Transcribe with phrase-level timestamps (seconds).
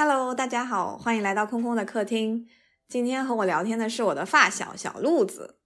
[0.00, 2.46] Hello，大家好，欢迎来到空空的客厅。
[2.86, 5.58] 今天和我聊天的是我的发小小鹿子。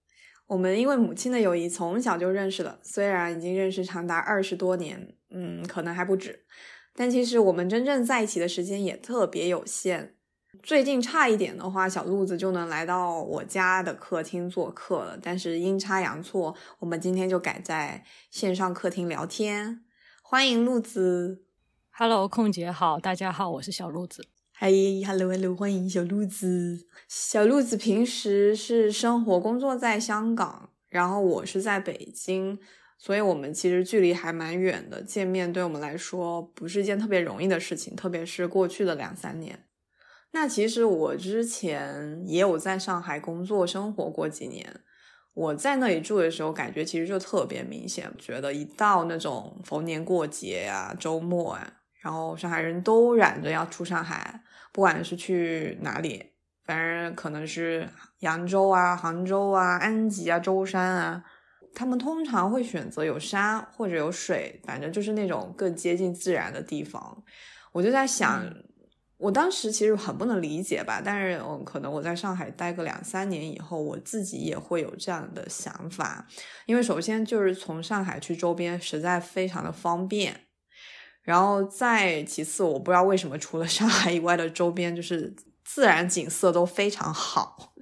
[0.47, 6.47] 我们因为母亲的友谊从小就认识了，虽然已经认识长达二十多年，嗯，可能还不止，
[6.95, 10.15] 但其实我们真正在一起的时间也特别有限。
[10.63, 19.81] 最近差一点的话，小鹿子就能来到我家的客厅做客了，但是阴差阳错，我们今天就改在线上客厅聊天。
[20.23, 21.43] 欢迎鹿子
[21.91, 24.27] ，Hello，空姐好，大家好，我是小鹿子。
[24.55, 24.71] 嗨
[25.05, 26.85] ，Hello，Hello，欢迎小鹿子。
[27.07, 32.59] 小鹿子平时是生活工作在香港，然后我是在北京，
[32.99, 39.65] 所以我们其实距离还蛮远的，见面对我们来说不是一件特别容易的事情，特别是过去的两三年。
[40.31, 44.81] 那其实我之前也有在上海工作生活过几年，
[45.33, 56.23] 我在那里住的时候，感觉其实就特别明显，觉得一到那种逢年过节啊、周末啊，然后上海人都嚷着要出上海，不管是去哪里，
[56.65, 57.87] 反正可能是
[58.19, 61.23] 扬州啊、杭州啊、安吉啊、舟山啊，
[61.73, 67.23] 他们通常会选择有山或者有水，反正就是那种更接近自然的地方。
[67.71, 68.43] 我就在想。
[69.17, 76.27] 我当时其实很不能理解吧，但是嗯，可能我在上海待个两三年以后，我自己也会有这样的想法。
[76.65, 80.41] 因为首先就是从上海去周边实在非常的方便，
[81.23, 87.73] 然后再其次，我不知道为什么除了上海以外的周边就是自然景色都非常好，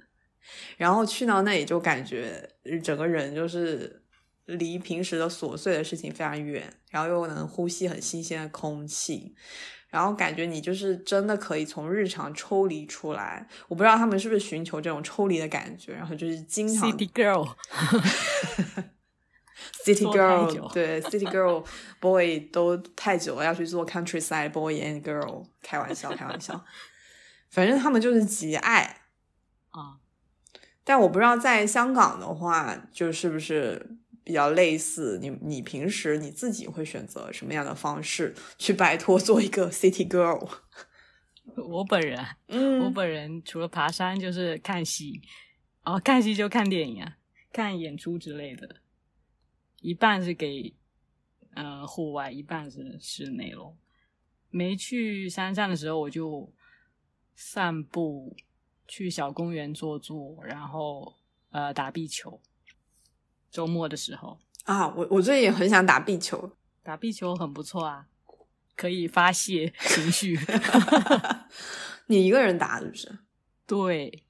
[0.76, 2.48] 然后去到那里就感觉
[2.82, 4.02] 整个人就是
[4.46, 9.34] 离平时的琐碎的事情非常远，然后又能呼吸很新鲜的空气。
[9.88, 17.10] 然后感觉你就是真的可以从日常抽离出来，我不知道他们是不是寻求这种抽离的感觉，然后就是经常 City
[19.84, 21.64] Girl，City Girl，对 City Girl
[22.00, 26.64] Boy 都太久了，要去做 Countryside Boy and Girl，开玩笑，开玩笑，
[27.50, 29.00] 反正他们就是极爱。
[29.70, 29.98] 啊，
[30.84, 33.98] 但我不知道在香港的话，就是不是。
[34.24, 40.48] 比较类似，你你平时你自己会选择什么样的方式去摆脱做一个 city girl？
[41.58, 45.20] 我本人，嗯，我本人除了爬山就是看戏，
[45.82, 47.16] 哦，看戏就看电影啊，
[47.52, 48.76] 看演出之类的，
[49.82, 50.72] 一半是给
[51.54, 53.76] 呃户外，一半是室内咯。
[54.48, 56.50] 没去山上的时候，我就
[57.34, 58.34] 散步，
[58.86, 61.14] 去小公园坐坐，然后
[61.50, 62.40] 呃打壁球。
[63.50, 68.06] 周末的时候啊，我我最近也很想打壁球，打壁球很不错啊，
[68.76, 70.38] 可以发泄情绪。
[72.06, 73.18] 你一个人打是不是？
[73.66, 74.22] 对，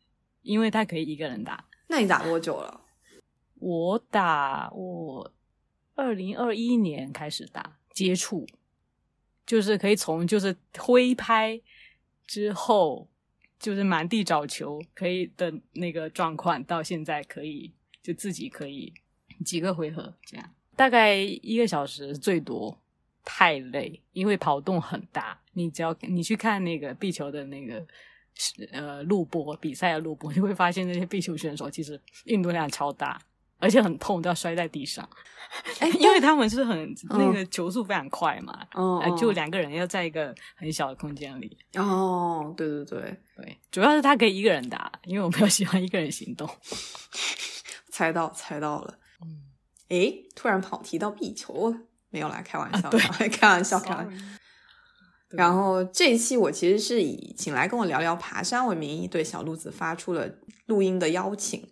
[0.42, 1.64] 因为他可以一个人打。
[1.86, 2.80] 那你打多久了？
[3.60, 5.32] 我打我
[5.94, 8.46] 二零二一年开始打，接触
[9.46, 11.60] 就是可以从就是挥拍
[12.26, 13.08] 之后
[13.58, 17.72] 就是满地找球可以的那个状况，到现在可以
[18.02, 18.92] 就自己可以。
[19.44, 22.78] 几个回合这样，大概一个小时最多，
[23.24, 25.36] 太累，因为跑动很大。
[25.54, 27.84] 你只要你去看那个壁球的那个
[28.70, 33.20] 呃录播比赛的录播，你会发现那些壁球选手其实运动量超大，
[33.62, 35.08] 而且很痛，都要摔在地上。
[35.78, 41.56] 哎， 因为他们是很那个球速非常快嘛，哦，就两个人要在一个很小的空间里。
[41.74, 46.48] 哦，对对对对，主要是他可以一个人打，因为我比较喜欢一个人行动。
[47.92, 48.98] 猜到，猜到了。
[50.34, 51.76] 突然跑题到壁球了，
[52.10, 52.90] 没有啦，开玩笑，
[53.30, 54.24] 开玩笑，开玩笑。
[55.28, 60.30] 然后这一期我其实是以请来跟我聊聊爬山为名义，对小鹿子发出了
[60.66, 61.68] 录音的邀请。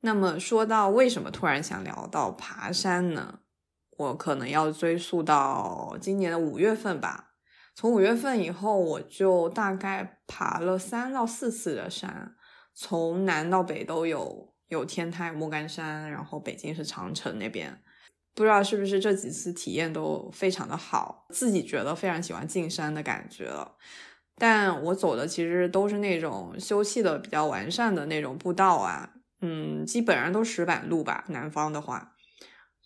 [0.00, 3.40] 那么说到为什么突然想聊到爬山呢？
[3.96, 7.34] 我可能要追溯到今年的五月份吧。
[7.74, 12.34] 从五月份以后，我就大概爬了三到四次的山，
[12.74, 14.54] 从南到北都有。
[14.68, 17.80] 有天台、莫干山，然后北京是长城那边，
[18.34, 23.76] 不知道是不是这几次体验都非常的好，自己觉得非常喜欢进山的感觉了。
[24.34, 29.08] 但我走的其实都是那种修葺的比较完善的那种步道啊，
[29.40, 31.24] 嗯，基本上都石板路吧。
[31.28, 32.12] 南方的话，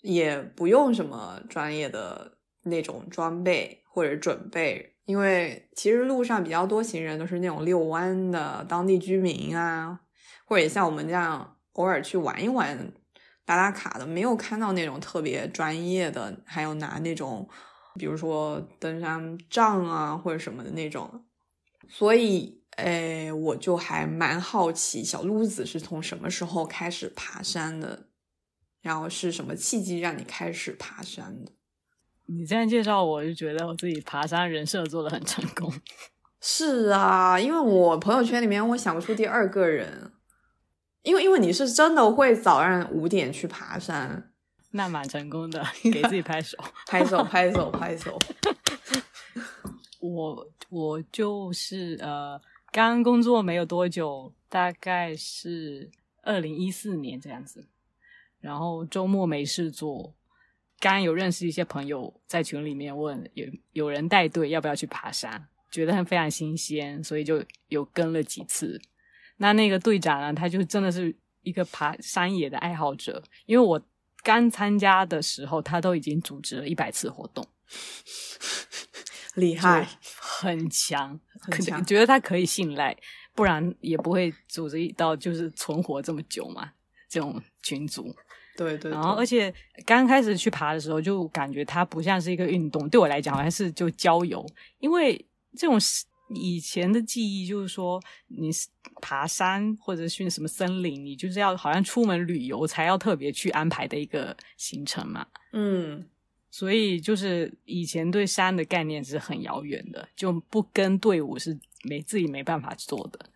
[0.03, 10.01] 也不用什么专业的那种装备或者准备，因为其实路上比较多行人都是那种遛弯的当地居民啊，
[10.45, 11.57] 或者像我们这样。
[11.75, 12.93] 偶尔去玩一玩、
[13.45, 17.49] 打打卡的，没有看到那种特别专业的，还有拿那种，
[17.95, 21.25] 比如说登山杖啊或者什么的那种。
[21.89, 28.07] 所以，哎，我就还蛮好奇，小鹿子是从什么时候开始爬山的？
[28.81, 31.53] 然后是什么契机让你开始爬山的？
[32.27, 35.73] 你这样介绍，我就觉得我自己爬山人设做的很成功。
[36.41, 40.13] 是啊，因为我朋友圈里面我想不出第二个人，
[41.03, 44.33] 因为因为你是真的会早上五点去爬山，
[44.71, 45.63] 那蛮成功的，
[45.93, 46.57] 给自己拍手，
[46.89, 48.19] 拍手拍手拍手。
[50.01, 52.41] 我我就是呃，
[52.73, 55.91] 刚工作没有多久，大概是
[56.23, 57.69] 二零一四年这样子，
[58.41, 60.15] 然后周末没事做，
[60.79, 65.49] 刚有认识一些朋友在群里面问有有人带队要不要去爬山。
[65.71, 68.83] 觉得很非常新鲜，所以就有跟了几次。
[69.37, 73.23] 那那个队长呢，他就真的是一个爬山野的爱好者。
[73.47, 73.81] 因为我
[74.25, 77.47] 刚参加的时候，他都已经组织了一百次活动，
[79.35, 79.89] 厉害，
[80.19, 81.85] 很强，很强。
[81.85, 82.97] 觉得他可以信赖，
[83.35, 86.73] 不然也不会组织到就是存活这么久嘛。
[87.09, 88.15] 这种群组，
[88.57, 88.91] 对对。
[88.91, 89.53] 然后，而且
[89.85, 94.47] 刚开始去爬的时候，就感觉它不像是一个运动，对我来讲好像是就郊游，
[94.79, 95.27] 因为。
[95.59, 95.77] 这种
[96.29, 98.51] 以前的记忆就是说，你
[99.03, 105.27] 爬山或者去什么森林，你就是要好像出门旅游才要特别去安排的一个行程嘛。
[105.53, 106.07] 嗯，
[106.51, 113.31] 所以就是以前对山的概念是很遥远的，就不跟队伍是没自己没办法做的。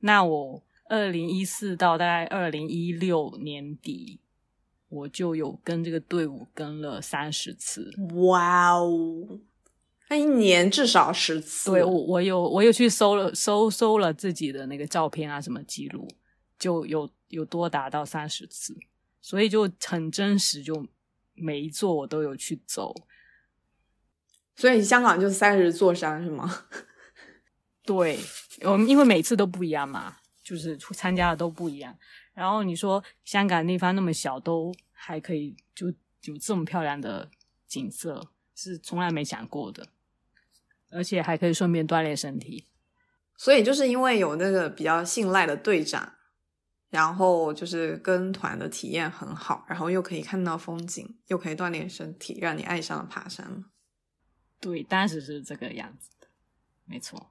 [0.00, 4.20] 那我二零一四到大概二零一六年底，
[4.88, 7.90] 我就有跟这个队伍跟了三十次。
[8.14, 9.40] 哇哦！
[10.08, 11.70] 那一年至少十次。
[11.70, 16.08] 对，我我有我有去搜了搜搜了自己的那个照片啊，什么记录，
[16.58, 18.76] 就有有多达到三十次，
[19.22, 20.84] 所以就很真实，就
[21.40, 22.94] 每一座我都有去走。
[24.56, 26.66] 所以香港就三十座山是吗？
[27.84, 28.18] 对，
[28.62, 31.98] 我们因为每次都不一样嘛，就是参加的都不一样。
[32.34, 35.88] 然后你说香港地方那么小，都还可以就
[36.24, 37.30] 有这么漂亮的
[37.66, 39.88] 景色，是从来没想过的。
[40.92, 42.66] 而且还可以顺便锻炼身体，
[43.36, 46.14] 所以就是因为有那个比较信赖的队长，
[46.90, 53.64] 然后就是跟团的体验很好，然后又可以看到风景，又可以锻炼身体，让你爱上了爬山。
[54.60, 56.26] 对，当时是这个样子的，
[56.84, 57.30] 没错。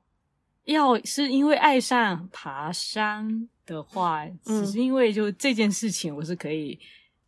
[0.63, 6.79] 要是因为爱上爬山的话，只是因为就这件事情，我是可以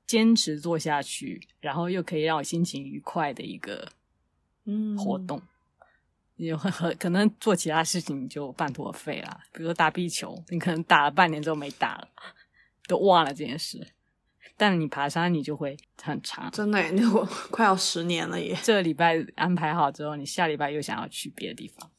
[0.07, 3.91] 坚持做下去，然后又可以让我心情愉快的一个
[4.65, 5.41] 嗯活动。
[6.47, 12.07] 有很可能做其他事情就半途而废了，比如说打壁球，你可能打了半年之后没打了，
[12.87, 13.93] 都忘了这件事。
[14.57, 18.55] 但你爬山，你就会很长，真的，那我 快要十年了耶。
[18.61, 21.89] 这个礼拜安排好之后，你下礼拜又想要去别的地方，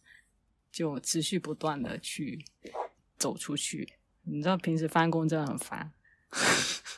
[0.70, 2.44] 就持续不断的去
[3.18, 3.94] 走出去。
[4.22, 5.92] 你知道平时翻工真的很烦，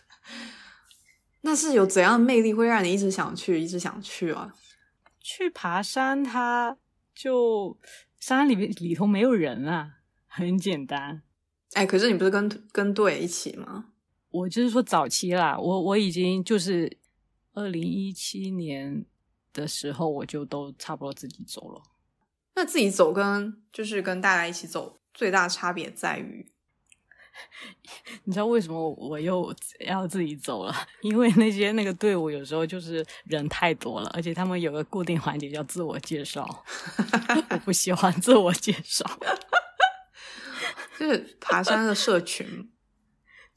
[1.40, 4.54] 那是有怎样的魅力会让你一直想去，一直想去啊？
[5.20, 6.76] 去爬山，它。
[7.14, 7.78] 就
[8.18, 11.22] 山里面里头没有人啊，很简单。
[11.74, 13.86] 哎，可是你不是跟跟队一起吗？
[14.30, 16.98] 我就是说早期啦，我我已经就是
[17.52, 19.04] 二零一七年
[19.52, 21.82] 的时候，我就都差不多自己走了。
[22.56, 26.52] 那自己走跟就是跟大家一起走，最大差别在于。
[28.24, 30.74] 你知道为什么我又要自己走了？
[31.02, 36.64] 因为那些那个队伍有时候就是人太多了，而且他们有个固定环节叫自我介绍，
[37.50, 39.04] 我不喜欢自我介绍，
[40.98, 42.70] 就是爬山的社群。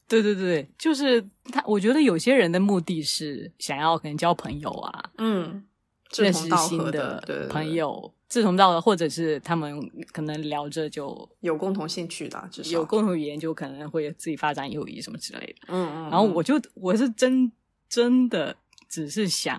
[0.08, 1.20] 对对对，就是
[1.52, 1.62] 他。
[1.66, 5.67] 我觉得有些人的目的是想要可能交朋友啊，嗯，
[6.16, 8.14] 认识新的朋友。
[8.28, 9.80] 志同道合，或者是他们
[10.12, 15.68] 可能聊着就有共同兴趣的，至少有共同语言，就可能会自己发展友谊什么之类的。
[15.68, 16.02] 嗯嗯。
[16.10, 17.50] 然后我就我是真
[17.88, 18.54] 真的
[18.86, 19.58] 只是想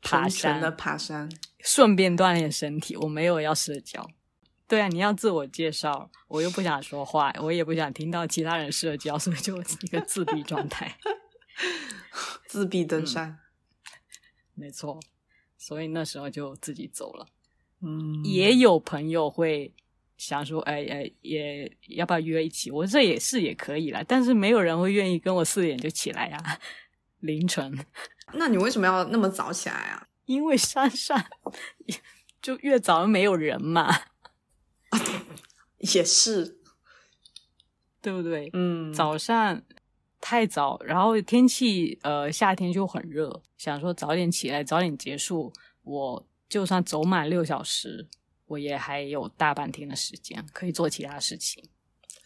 [0.00, 2.96] 爬山的爬山，顺便锻炼身体。
[2.96, 4.04] 我没有要社交。
[4.66, 10.98] 对啊，你要自我介绍，我又不想说话，我也不想听到其他人社交，所以就一个自闭状态。
[12.48, 13.38] 自闭登山，
[14.54, 14.98] 没错。
[15.62, 17.24] 所以那时候就自己走了。
[17.82, 19.72] 嗯，也有朋友会
[20.18, 22.68] 想说，哎哎，也要不要约一起？
[22.72, 26.58] 我这也是也可以啦，但是没有人会愿意跟我四点就起来呀，
[27.20, 27.78] 凌晨。
[28.32, 30.08] 那你为什么要那么早起来啊？
[30.26, 31.24] 因为山上
[32.42, 33.88] 就越早没有人嘛。
[35.78, 36.58] 也是，
[38.00, 38.50] 对不对？
[38.52, 39.62] 嗯，早上
[40.22, 45.52] 太早，然后天气呃夏天就很热，想说早点起来，早点结束
[45.82, 46.26] 我。
[46.52, 48.06] 就算走满六小时，
[48.44, 51.66] 我也还有大半天的时间可以做其他事情。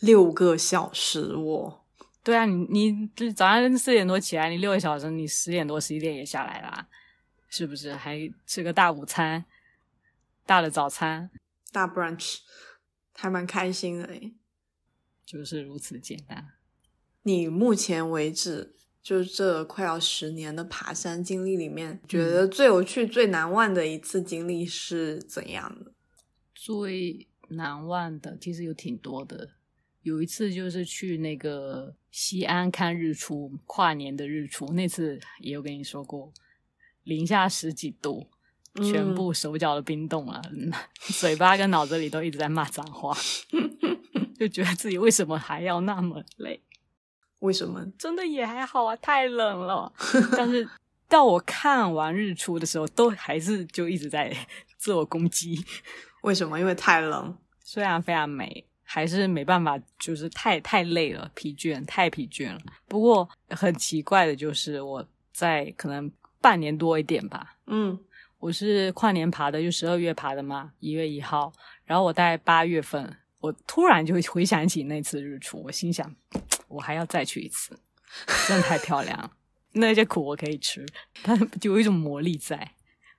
[0.00, 1.86] 六个小时，我
[2.24, 6.88] 对啊，你你早上四点多起来，你六个小时，你十点多十一点也下来啦，
[7.48, 7.94] 是不是？
[7.94, 9.44] 还吃个大午餐，
[10.44, 11.30] 大的早餐，
[11.70, 12.38] 大 brunch，
[13.14, 14.34] 还蛮开心的诶。
[15.24, 16.55] 就是如此简单。
[17.26, 25.90] 你目前为止，就这快要十年的爬山经历里面，觉得最有趣、最难忘的一次经历是怎样的？
[26.54, 29.50] 最难忘的其实有挺多的。
[30.02, 36.32] 有一次就是去那个西安看日出，跨年的日出，那次也有跟你说过，
[37.02, 38.28] 零下十几度，
[38.76, 40.40] 全部手脚都冰冻了，
[41.18, 43.12] 嘴巴跟脑子里都一直在骂脏话，
[44.38, 46.62] 就觉得自己为什么还要那么累？
[47.46, 47.82] 为什么？
[47.98, 49.92] 真的也还好啊，太冷了。
[50.36, 50.68] 但是
[51.08, 54.36] 到我看完日出的时候，都还是就一直在
[54.76, 55.64] 自我攻击。
[56.22, 56.58] 为什么？
[56.60, 57.36] 因为太冷。
[57.62, 58.66] 虽然非常美。
[58.88, 62.58] 还是没办法，就是太太累了，疲倦，太疲倦了。
[62.86, 66.08] 不过很奇怪的就是，我在可能
[66.40, 67.98] 半年多一点吧，嗯，
[68.38, 71.52] 我是跨年爬的，就十二月爬的嘛，一月一号。
[71.84, 76.14] 然后我在八月份，我突然就回想起那次日出，我心想，
[76.68, 77.78] 我还要再去一次，
[78.48, 79.30] 真的太漂亮了。
[79.72, 80.84] 那些苦我可以吃，
[81.22, 82.72] 但就有一种魔力在，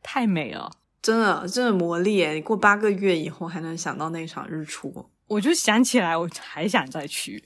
[0.04, 2.34] 太美了，真的，真的魔力诶！
[2.34, 5.10] 你过八个月以后还能想到那场日出。
[5.28, 7.44] 我就想起来，我还想再去，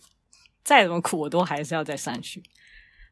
[0.64, 2.42] 再怎么苦我都还是要再上去。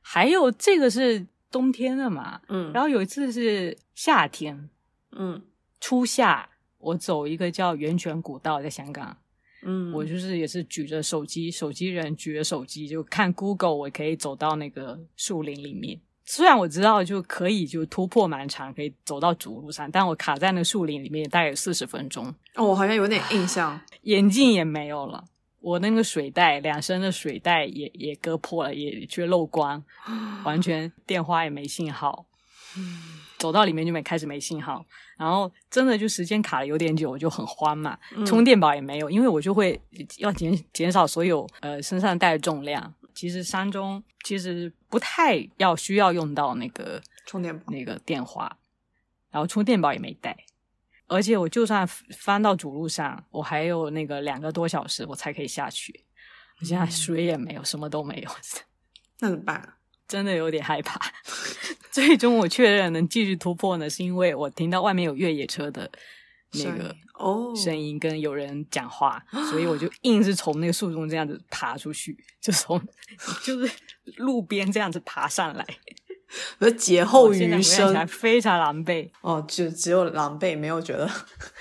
[0.01, 4.69] 还有这个是冬天的嘛，嗯，然后有一次是夏天，
[5.11, 5.43] 嗯，
[5.81, 9.17] 初夏，我走一个叫源泉古道，在香港，
[9.63, 15.99] 嗯，我就是也是举着手机，手机人举着手机就看 Google，我可以走到那个树林里面。
[16.25, 22.27] 虽然我知道就可以就突破蛮长，可以走到主路上，但我卡在那树林里面大概有四十分钟。
[22.53, 25.25] 哦，我好像有点印象，眼镜也没有了，
[25.59, 29.83] 我那个水袋两升的水袋也也割破了，也却漏光，
[30.45, 32.27] 完全电话也没信号。
[33.39, 34.85] 走到里面就没开始没信号，
[35.17, 39.81] 然后真的就时间卡的有点久，我就很慌嘛，充电宝也没有，因为我就会
[40.17, 42.93] 要减减少所有呃身上带的重量。
[43.15, 48.57] 其实山中其实不太要需要用到那个充电宝，那个电话，
[49.31, 50.37] 然后充电宝也没带，
[51.07, 56.05] 而且我就算翻到主路上，我还有那个两个多小时我才可以下去。
[56.61, 58.29] 我现在水也没有，什么都没有，
[59.19, 59.73] 那怎么办？
[60.09, 60.99] 真的有点害怕。
[61.89, 65.89] 最终我确认能继续突破呢，是因为我听到外面有越野车的。
[66.51, 72.81] 那个哦，声音跟有人讲话， 所以我就硬是从那个树中这样子爬出去， 就从
[73.45, 73.71] 就是
[74.15, 75.63] 路边这样子爬上来，
[76.57, 81.07] 我劫后余生，非常狼狈哦，就只有狼狈，没有觉得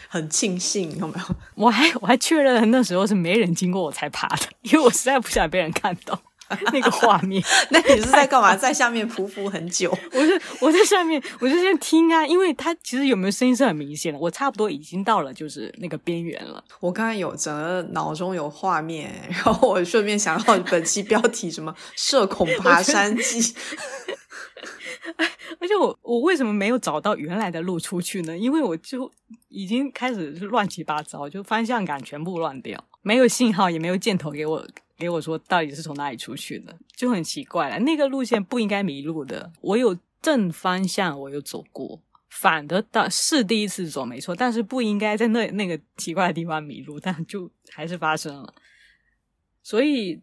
[0.08, 1.36] 很庆幸，有没有？
[1.54, 6.18] 我还我还确认那时候是没人经过我才爬的，因为我实在不想被人看到。
[6.72, 8.56] 那个画面， 那你是在干嘛？
[8.56, 9.90] 在下面匍匐很久？
[10.12, 14.18] 我是我在下面，我就在听啊，因为它其实有没有声音是很明显的。
[14.18, 16.62] 我差不多已经到了就是那个边缘了。
[16.80, 23.54] 我刚刚有整个脑中有画面，然后我顺便想到本期标题什么“社恐爬山记”。
[25.60, 28.36] 而且我我为什么没有找到原来的路出去呢？
[28.36, 29.10] 因为我就
[29.48, 34.66] 已经开始乱七八糟，就方向感全部乱掉，没有信号，也没有箭头给我。
[34.98, 37.78] 给我说到底是从哪里出去的，就很奇怪了。
[37.78, 39.52] 那个路线不应该迷路的。
[39.60, 48.52] 我有正方向，我有走过，反的到是第一次走没错，但是不应该在那那个奇怪的地方迷路，但就还是发生了。
[49.62, 50.20] 所以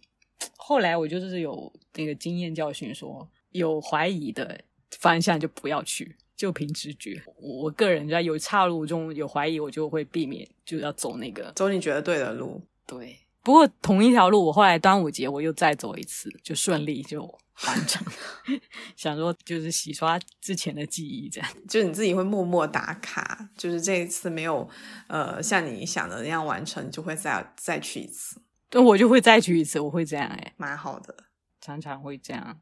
[0.58, 4.60] 后来我就是有那个经验教训，说有怀疑的
[5.00, 7.24] 方向就不要去，就凭直觉。
[7.38, 12.62] 我个人在有岔路中有怀疑，我就会避免，就要走那个走你觉得对的路。
[12.86, 13.20] 对。
[13.46, 17.22] 不过同一条路，我后来端午节我又再走一次，就顺利就
[17.68, 18.04] 完成。
[18.98, 21.50] 想说就是洗刷之前的记忆，这样。
[21.70, 24.68] 就你自己会默默打卡，就是这一次没有
[25.08, 28.42] 呃像你想的那样完成，就会再再去一次。
[28.72, 31.16] 那我就会再去一次，我会这样哎，蛮好的，
[31.62, 32.60] 常常会这样。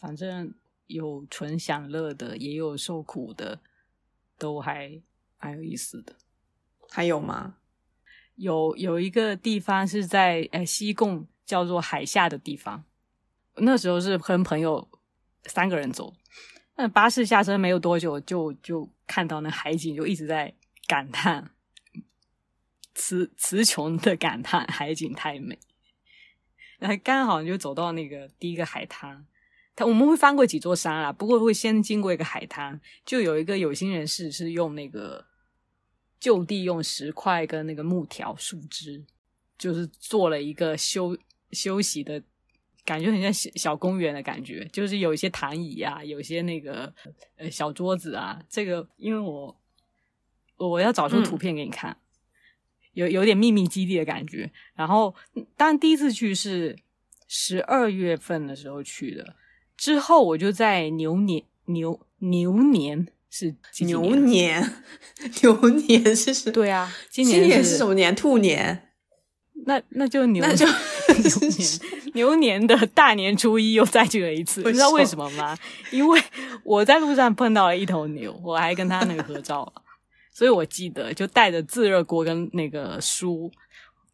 [0.00, 0.52] 反正
[0.88, 3.60] 有纯享乐的，也有受苦的，
[4.36, 5.00] 都还
[5.38, 6.16] 蛮有意思的。
[6.90, 7.58] 还有吗？
[8.40, 12.82] 有有一个地方是在呃西贡，叫做海下的地方。
[13.56, 14.88] 那时候是跟朋友
[15.44, 16.14] 三个人走，
[16.76, 20.54] 那巴士下车没有多久，就就看到那海景，就一直在
[20.86, 21.50] 感叹，
[22.94, 25.58] 词词穷的感叹海景太美。
[26.78, 29.26] 然后刚好就走到那个第一个海滩，
[29.76, 35.26] 他我们会翻过几座山啊，不过会先经过一个海滩，就有一个有心人士是用那个。
[36.20, 39.02] 就地用石块跟那个木条、树枝，
[39.58, 41.16] 就是做了一个休
[41.50, 42.22] 休息的
[42.84, 44.68] 感觉，很像小小公园的感觉。
[44.70, 46.92] 就是有一些躺椅啊，有些那个
[47.36, 48.40] 呃小桌子啊。
[48.48, 49.60] 这个因为我
[50.56, 51.96] 我要找出图片给你看，
[52.92, 54.52] 有有点秘密基地的感觉。
[54.74, 55.14] 然后，
[55.56, 56.76] 当然第一次去是
[57.26, 59.36] 十二月份的时候去的，
[59.76, 64.74] 之后我就在牛年牛牛年是牛年年，
[65.42, 66.50] 牛年是什？
[66.50, 68.14] 对啊，今今年是是什么年？
[68.14, 68.88] 兔年。
[69.66, 70.64] 那那就牛那就
[71.22, 71.80] 牛年
[72.14, 75.54] 牛年的大年初一又再去了一次，为你知道为什什么吗？
[75.90, 76.18] 因为
[76.64, 79.82] 我在路上碰到了一头牛，我还跟他那个合照了，
[80.32, 83.52] 所以我记得就带着自热锅跟那个书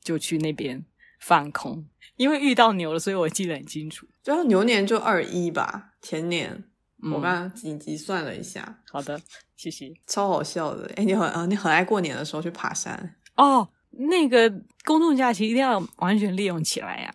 [0.03, 0.85] 就去那边
[1.21, 4.05] 放空，因为遇到牛了，所以我记得很清楚。
[4.25, 6.65] 就要牛年就二一吧，前年、
[7.03, 9.21] 嗯我刚刚紧急算了一下，好的，
[9.57, 9.93] 谢谢。
[10.07, 10.91] 超好笑的。
[10.97, 14.51] 哎，你很啊，你很爱过年的时候去爬山，哦，那个
[14.85, 17.15] 公众假期一定要完全利用起来呀、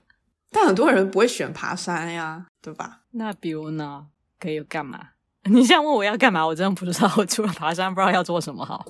[0.51, 3.01] 但很多人不会选爬山呀，对吧？
[3.11, 4.07] 那比如呢，
[4.39, 5.09] 可以干嘛？
[5.49, 7.11] 你现在问我要干嘛，我真的不知道。
[7.17, 8.85] 我除了爬山，不知道要做什么好。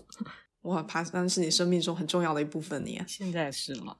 [0.64, 3.02] 哇，爬山是你生命中很重要的一部分你。
[3.08, 3.96] 现在是吗，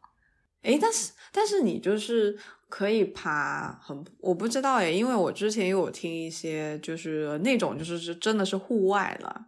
[0.64, 2.38] 诶，但是但是你就是
[2.72, 9.48] 可以爬很，我不知道诶，因为我之前有听一些就是那种就是是真的是户外了，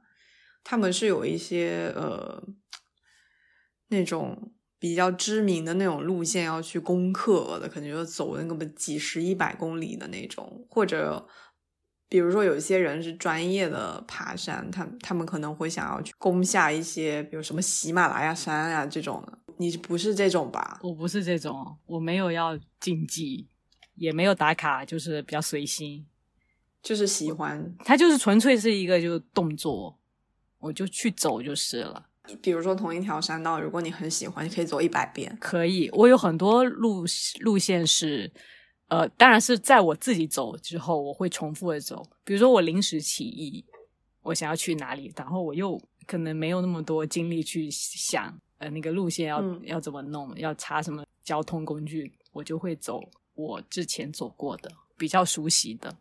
[0.63, 2.43] 他们是有一些呃
[3.87, 11.25] 那种比较知名的那种路线要去攻克的，可能就走那个几十一百公里的那种，或者。
[12.09, 19.39] 比如说，有一些人是专业的爬山，他他们可能会想要去攻下一些，比如什么喜马拉雅山啊这种的。
[19.57, 20.79] 你不是这种吧？
[20.81, 23.48] 我不是这种，我没有要竞技，
[23.95, 26.05] 也没有打卡，就是比较随心。
[26.81, 29.98] 就是喜欢，它就是纯粹是一个就是动作，
[30.60, 32.07] 我就去走就是了。
[32.41, 35.38] 比如说同一条山道，如果你很喜欢，你可以走一百遍。
[35.39, 37.05] 可以，我有很多路
[37.41, 38.31] 路线是，
[38.88, 42.05] 呃，当然是在我自己走之后，我会重复的走。
[42.24, 43.65] 比如说我临时起意，
[44.22, 53.02] 我想要去哪里，然后我又可能没有那么多精力去想，呃，那个路线要、嗯要怎么弄，要查什么交通工具，我就会走
[53.36, 55.93] 我之前走过的比较熟悉的，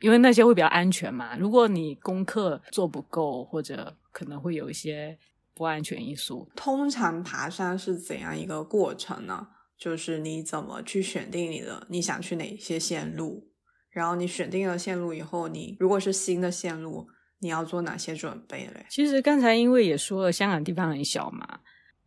[0.00, 1.36] 因为那些会比较安全嘛。
[1.36, 5.18] 如果你功课做不够，或者可能会有一些
[5.52, 9.48] 不安全因素，通常爬山是怎样一个过程呢？
[9.76, 13.50] 就是你怎么去选定你的你想去哪些线路，
[13.90, 17.08] 然后你选定了线路以后，你如果是新的线路，
[17.40, 18.86] 你要做哪些准备嘞？
[18.88, 21.60] 其实刚才因为也说了，香港地方很小嘛，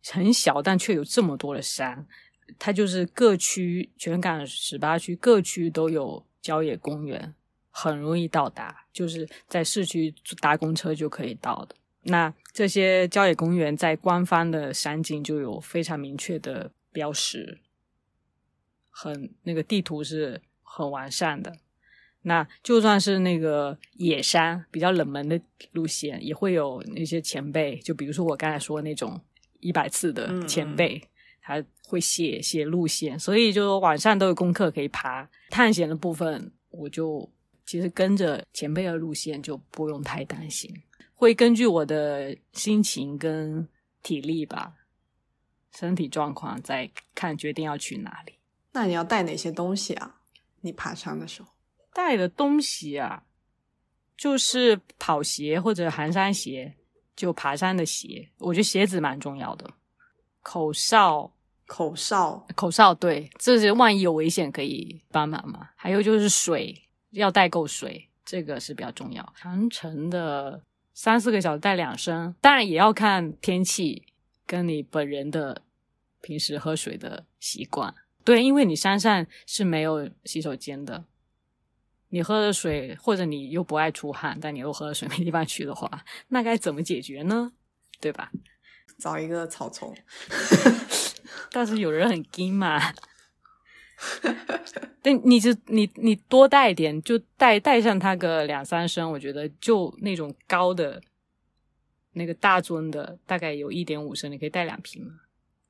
[0.08, 2.06] 很小，但却有这么多的山。
[2.58, 7.34] 它就是各区全港十八区各区都有郊野公园，
[7.70, 11.76] 很容易到达，就是在市区搭公车就可以到的。
[12.02, 17.60] 那这些郊野公园在官方的山径就有非常明确的标识，
[18.88, 21.52] 很那个地图是很完善的。
[22.22, 25.40] 那就算是那个野山比较冷门的
[25.72, 29.20] 路线，也会有那些前辈，就比如说我刚才说的那种
[29.60, 31.02] 一百次的前辈，
[31.40, 35.28] 他会写写路线，所以就晚上都有功课可以爬。
[35.48, 37.28] 探险的部分，我就
[37.66, 40.72] 其实跟着前辈的路线就不用太担心，
[41.14, 43.68] 会根据我的心情跟
[44.02, 44.74] 体力吧，
[45.74, 48.34] 身体状况再看决定要去哪里。
[48.72, 50.20] 那你要带哪些东西啊？
[50.60, 51.48] 你爬山的时候，
[51.92, 53.24] 带的东西啊，
[54.16, 56.76] 就是跑鞋或者寒山鞋，
[57.20, 58.26] 就爬山的鞋。
[58.38, 59.70] 我觉得鞋子蛮重要的。
[60.42, 61.30] 口哨，
[61.66, 65.68] 口哨，口哨，对，这是万一有危险可以帮忙嘛。
[65.76, 66.74] 还有就是水，
[67.10, 69.34] 要带够水，这个是比较重要。
[69.36, 70.62] 长城的
[70.94, 74.02] 三四个小时带两升，当然也要看天气
[74.46, 75.60] 跟你本人的
[76.22, 77.94] 平时喝水的习惯。
[78.24, 81.04] 对，因为你山上是没有洗手间的，
[82.10, 87.52] 你喝的水或者你又不爱出汗，但你又喝的水 没地方去的话，那该怎么解决呢？
[88.00, 88.30] 对吧？
[88.98, 89.96] 找一个草丛。
[91.52, 92.78] 但是有人很硬嘛，
[95.02, 101.02] 但你就你你多带一点，就带带上它个两三升，我觉得就那种高的
[102.12, 105.12] 那个大尊的，大概有一点五升，你可以带两瓶嘛。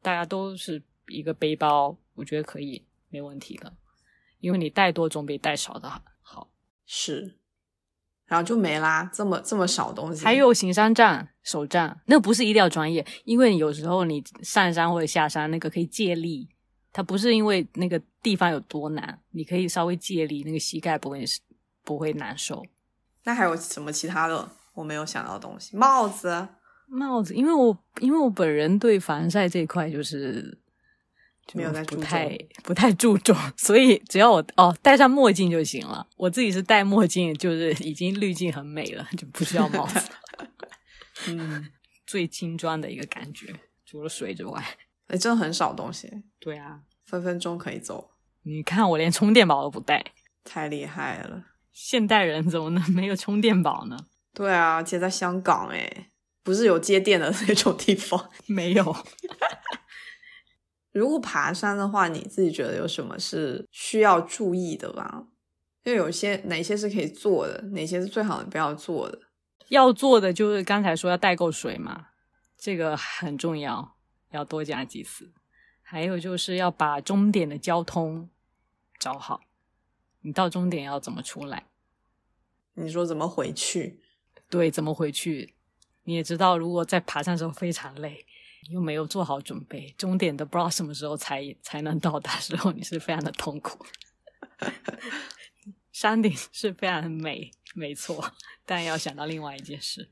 [0.02, 3.72] 大家都是一个背包，我觉得可以没问题的，
[4.40, 6.02] 因为你带多总比带少的好。
[6.92, 7.36] 是，
[8.26, 10.24] 然后就没啦，这么这么少东西。
[10.24, 16.48] 还有行山杖、手杖，那不是一定要专业，因为有时候你上山或者下山，那个可以借力，
[16.92, 21.24] 它不是因为那个地方有多难，你可以稍微借力，那个膝盖不会
[21.84, 22.60] 不会难受。
[23.22, 25.76] 那还有什么其他的我没有想到的东西？
[25.76, 26.48] 帽子，
[26.88, 30.58] 帽子，因为我因为我本人对防晒这一块就是
[31.54, 36.06] 没有在注重不太不太注重， 所以只要我哦戴上墨镜就行了。
[36.16, 40.00] 我自己是戴墨镜，就是已经滤镜很美了，就不需要帽子。
[41.28, 41.70] 嗯，
[42.06, 43.54] 最精装的一个感觉。
[43.84, 44.64] 除了水之外。
[45.08, 46.08] 哎，真的很少东西，
[46.38, 48.12] 对啊，分分钟可以走，
[48.44, 50.04] 你看我连充电宝都不带，
[50.44, 51.44] 太厉害了。
[51.72, 53.96] 现代人怎么能没有充电宝呢？
[54.32, 56.10] 对啊，而且在香港，哎，
[56.44, 58.30] 不是有接电的那种地方。
[58.46, 58.96] 没有。
[60.92, 65.26] 如果爬山的话，你自己觉得有什么是需要注意的吧？
[65.84, 69.18] 因为有些哪些是可以做的，哪些是最好的不要做的。
[69.68, 72.08] 要做的就是刚才说要带够水嘛，
[72.58, 73.96] 这个很重要，
[74.32, 75.32] 要多加几次。
[75.80, 78.28] 还有就是要把终点的交通
[78.98, 79.40] 找好，
[80.20, 81.66] 你到终点要怎么出来？
[82.74, 84.00] 你说怎么回去？
[84.48, 85.54] 对，怎么回去？
[86.04, 88.24] 你也知道，如果在爬山的时候非常累，
[88.68, 93.84] 又没有做好准备，终点都不知道什么时候才才能到达时候，你是非常的痛苦。
[95.92, 98.32] 山顶是非常美，没错，
[98.64, 100.08] 但要想到另外一件事，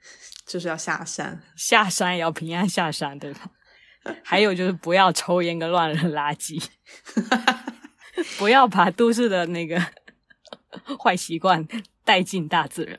[0.47, 1.43] 就是要下山。
[1.57, 3.51] 下山也要平安下山，对吧？
[4.25, 6.63] 还有就是不要抽烟跟乱扔垃圾，
[8.39, 9.79] 不要把都市的那个
[10.99, 11.67] 坏习惯
[12.05, 12.99] 带进大自然。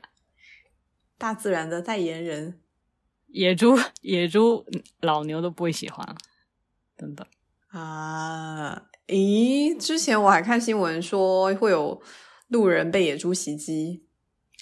[1.18, 2.60] 大自然的代言人，
[3.32, 4.66] 野猪、野猪、
[5.02, 6.16] 老牛都不会喜欢，
[6.96, 7.26] 等等
[7.68, 8.90] 啊！
[9.08, 12.02] 咦，之前我还看新闻说会有
[12.48, 14.04] 路人被野猪袭击，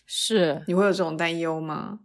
[0.06, 2.01] 是你会有这种担忧吗？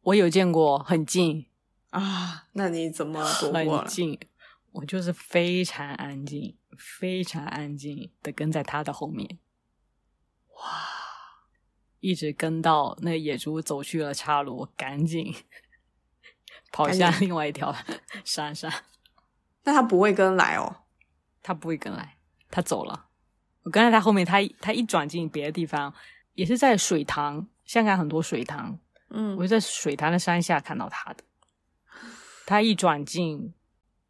[0.00, 1.46] 我有见过，很近
[1.90, 2.46] 啊！
[2.52, 4.18] 那你怎么躲过很近，
[4.72, 9.38] 我就是非常安静、非常安静的跟在他的后面。
[10.56, 10.62] 哇！
[12.00, 15.34] 一直跟到那野猪走去了岔路，赶紧
[16.74, 17.72] 跑向另外一条
[18.26, 18.68] 山上。
[19.62, 20.78] 那他不会跟来哦，
[21.40, 22.16] 他不会跟来，
[22.50, 23.06] 他走了。
[23.62, 25.94] 我跟在他后面，他他一转进别的地方，
[26.34, 28.76] 也是在水塘，香港很多水塘，
[29.10, 31.22] 嗯，我就在水塘的山下看到他的。
[32.44, 33.54] 他一转进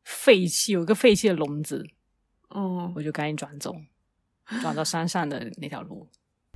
[0.02, 1.86] 废弃，有个废弃的笼子，
[2.54, 3.76] 嗯，我就赶紧转走，
[4.62, 6.08] 转到山上的那条路。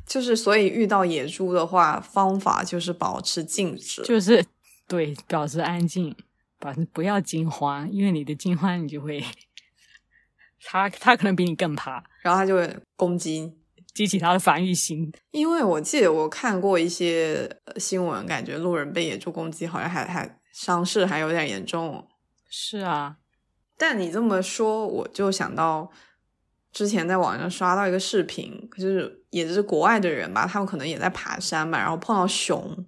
[0.05, 4.45] 就是，所以遇到野猪的话，方法就是保持静止，就是
[4.89, 6.17] 对，保持安静，
[6.59, 9.23] 保持不要惊慌，因为你的惊慌，你就会，
[10.65, 13.53] 他他可能比你更怕，然后他就会攻击，
[13.95, 15.13] 激起他的防御心。
[15.31, 22.09] 因为我记得我看过一些新闻，感觉路人被野猪攻击，好像还还伤势还有点严重。
[22.49, 23.19] 是啊，
[23.77, 25.93] 但你这么说，我就想到。
[26.71, 32.87] 之前在网上刷到一个视频，就是也是国外的人吧，他们可能也在爬山嘛，然后碰到熊，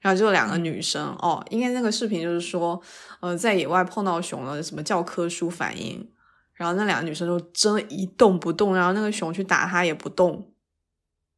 [0.00, 2.80] 然后就两个女生哦，应该那个视频就是说，
[3.20, 6.10] 呃，在野外碰到熊了，什么教科书反应，
[6.54, 10.52] 然后那两个女生就真一动不动，然后那个熊去打它也不动，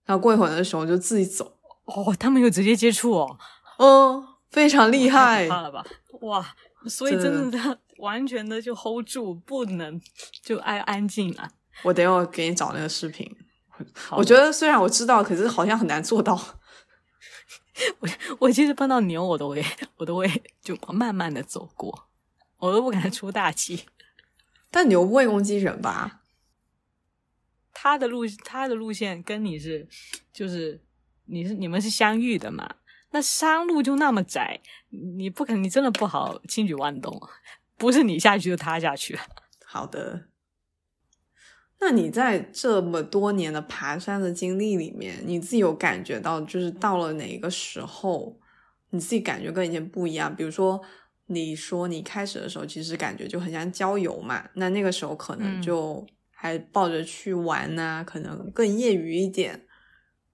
[0.04, 3.36] 然后过一会儿那个熊就自己走，哦，他们有直接接触哦，
[3.78, 5.84] 嗯，非常厉害，怕了吧？
[6.20, 6.46] 哇，
[6.86, 10.00] 所以真的他完全的就 hold 住，不能
[10.40, 11.48] 就爱安静了。
[11.82, 13.28] 我等会儿给你找那个视频。
[14.12, 16.40] 我觉得虽然我知道，可是好像很难做到。
[18.00, 18.08] 我
[18.38, 19.64] 我其实碰到牛，我都会
[19.96, 20.28] 我都会
[20.60, 22.08] 就慢慢的走过，
[22.58, 23.86] 我都不敢出大气。
[24.70, 26.22] 但牛不会攻击人吧？
[27.72, 29.88] 他的路他的路线跟你是
[30.32, 30.80] 就是
[31.24, 32.76] 你是你们是相遇的嘛？
[33.10, 37.20] 那山路就那么窄，你不可能你真的不好轻举妄动，
[37.76, 39.18] 不是你下去就他下去。
[39.64, 40.28] 好的。
[41.84, 48.38] 那你在这么多年的爬山的经历里面，你自己有感觉到，就是到了哪个时候，
[48.90, 50.32] 你自己感觉跟以前不一样？
[50.32, 50.80] 比如说，
[51.26, 59.66] 你说你开始的时候，其实感觉就很像郊游嘛，那那个时候可能就还抱着去玩呐，可能更业余一点。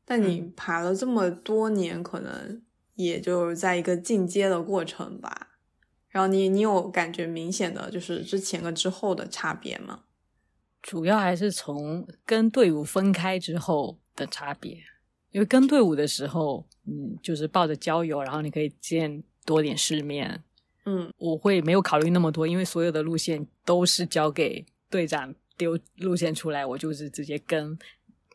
[0.05, 2.61] 但你爬了这么多年，可能
[2.97, 5.49] 也就是在一个进阶的过程吧。
[6.11, 10.01] 然后你你有感觉明显的就是之前跟之后的差别吗？
[10.81, 14.79] 主要还是从跟队伍分开之后的差别，
[15.31, 20.43] 因为跟队伍的时候，嗯，就是抱着郊游，然后你可以见多点世面，
[20.85, 27.79] 嗯，我会没有考虑那么多，因为所有的路线都是交给队长丢路线出来，我就是直接跟，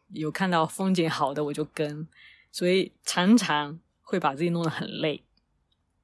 [0.09, 2.07] 有看到风景好的我就跟，
[2.51, 5.23] 所以常常会把自己弄得很累。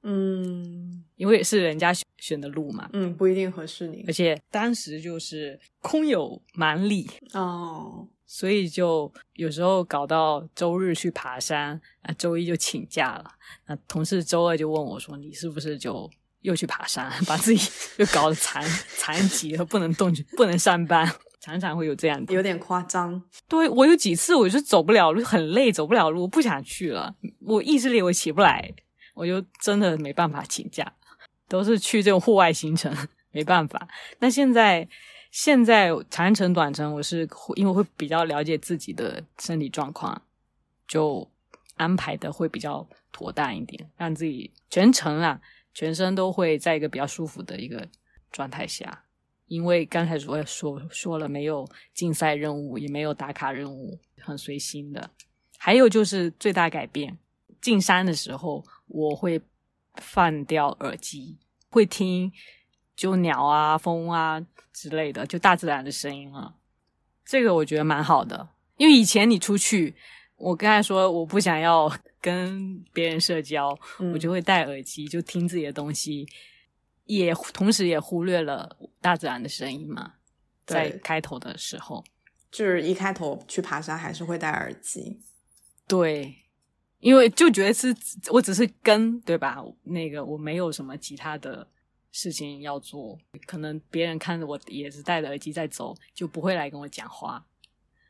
[0.04, 4.04] 嗯，因为是人家选的路嘛，嗯，不一定合适你。
[4.08, 13.32] 而且当时就是空有蛮力哦，所以就有时候搞到周日去爬山，啊，周一就请假了。
[13.68, 16.10] 那同事周二就问我说：“你是不是就
[16.42, 18.64] 又去爬山， 把自己又搞得残
[18.96, 21.10] 残疾了，不能动，不能上班？”
[21.42, 23.22] 常常会有这样，有点夸张。
[23.48, 28.74] 对我有几次我就走不了路，很累，走不了路，不想去了，我意志力我起不来。
[29.20, 30.90] 我就真的没办法请假，
[31.50, 32.96] 都是去这种户外行程，
[33.32, 33.86] 没办法。
[34.20, 34.88] 那现在
[35.30, 40.22] 现在长程短程，我是因为会比较了解自己的身体状况，
[40.88, 41.30] 就
[41.76, 45.42] 安排的会比较妥当一点，让自己全程啊
[45.74, 47.86] 全身都会在一个比较舒服的一个
[48.32, 49.04] 状态下。
[49.48, 55.10] 因为刚才说说说了，没有竞赛任务，也没有打卡任务，很随心的。
[55.58, 57.18] 还有就是最大改变，
[57.60, 59.42] 进山的时候我会
[59.96, 61.38] 放掉耳机，
[61.70, 62.32] 会听
[62.96, 66.54] 就鸟啊、风啊之类的，就大自然的声音啊。
[67.26, 69.96] 这个我觉得蛮好的，因为以前你出去，
[70.36, 73.78] 我刚才说我不想要跟别人社交，
[74.14, 76.28] 我就会戴耳机，就听自己的东西，
[77.06, 80.14] 也同时也忽略了大自然的声音嘛。
[80.66, 82.04] 在开头的时候，
[82.52, 85.20] 就是一开头去爬山还是会戴耳机。
[85.88, 86.39] 对，
[87.00, 87.96] 因为就觉得是
[88.30, 89.58] 我只是跟对吧？
[89.84, 91.68] 那个我没有什么其他的
[92.12, 97.46] 事情要做，可能别人看着我也是戴着耳机在走，就不会来跟我讲话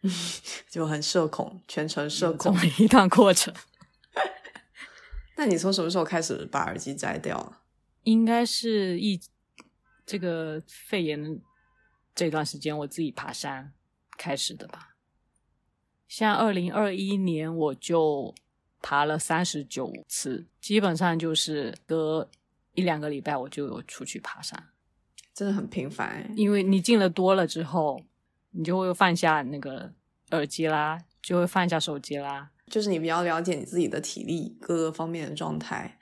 [0.69, 3.53] 就很社恐，全程社恐一段过程。
[5.35, 7.61] 那你从什么时候开始把耳机摘掉？
[8.03, 9.19] 应该是一
[10.05, 11.41] 这个肺炎
[12.15, 13.73] 这段时间，我自己爬山
[14.17, 14.95] 开始的吧。
[16.07, 18.33] 像二零二一年，我就
[18.81, 22.29] 爬了三十九次，基本上就是隔
[22.73, 24.69] 一两个礼拜我就有出去爬山，
[25.33, 26.31] 真的很频繁。
[26.35, 28.01] 因为你进了多了之后，
[28.51, 29.91] 你就会放下那个
[30.31, 32.51] 耳机啦，就会放下手机啦。
[32.67, 35.99] 就是你比较了解你自己的体力各个方面的状态。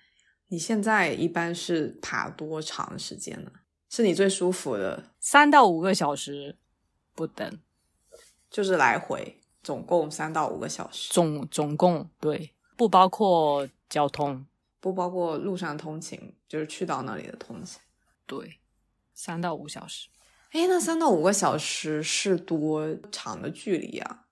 [0.50, 3.52] 你现在一般是爬多长时间呢？
[3.90, 5.12] 是你最舒服的？
[5.20, 6.58] 三到五个小时
[7.16, 7.60] 不等，
[8.50, 9.42] 就是来回。
[9.64, 14.46] 总共三到五个小时，总总共对，不包括交通，
[14.80, 17.82] 不包括路上通勤，就是去到那里的通勤，
[18.26, 18.60] 对，
[19.14, 20.08] 三到五小时。
[20.52, 24.26] 哎，那三到五个小时是多长的距离啊？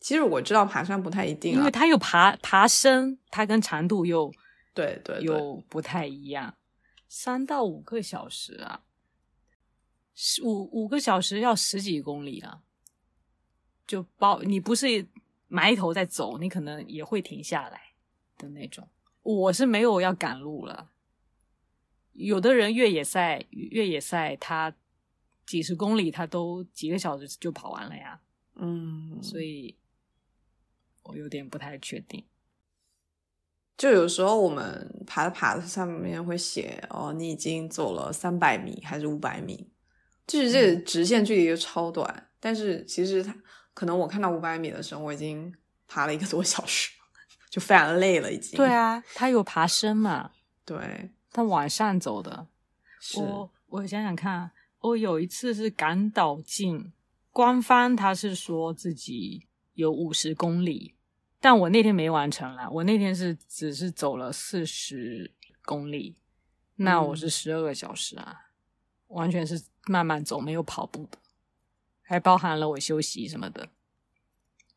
[0.00, 4.32] 其实我知道爬山不太一定，因为它有爬爬升，它跟长度又
[4.74, 6.56] 对对又不太一样。
[7.08, 8.82] 三到五个小时啊，
[10.14, 12.62] 十五五个小时要十几公里啊。
[13.86, 15.06] 就包你不是
[15.48, 17.80] 埋头在走，你可能也会停下来
[18.40, 18.88] 的那种。
[19.22, 20.90] 我是没有要赶路了。
[22.12, 24.74] 有的人越野赛，越野赛他
[25.46, 28.20] 几十公里，他都几个小时就跑完了呀。
[28.56, 29.76] 嗯，所以
[31.02, 32.24] 我有点不太确定。
[33.76, 39.70] 就有时候我们爬着爬着，上面会写哦，你已经走了三百米还是五百米，
[40.26, 42.30] 就是这直线距离就超短。
[42.40, 43.36] 但是其实它。
[43.72, 45.54] 可能我看到五百米的时候，我已经
[45.86, 46.90] 爬了一个多小时，
[47.50, 48.56] 就非常累了，已经。
[48.56, 50.30] 对啊，它有爬升嘛？
[50.64, 52.46] 对，它往上走的。
[53.16, 56.92] 我我想想看，我有一次是赶岛进，
[57.30, 60.94] 官方他是说自己有五十公里，
[61.40, 65.34] 但我那天没完成了，我那天是只是走了四十
[65.64, 66.16] 公里，
[66.76, 68.50] 那我是十二个小时啊，
[69.08, 71.18] 完全是慢慢走，没有跑步的。
[72.02, 73.68] 还包含了我休息什么的，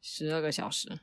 [0.01, 0.99] 十二个小时。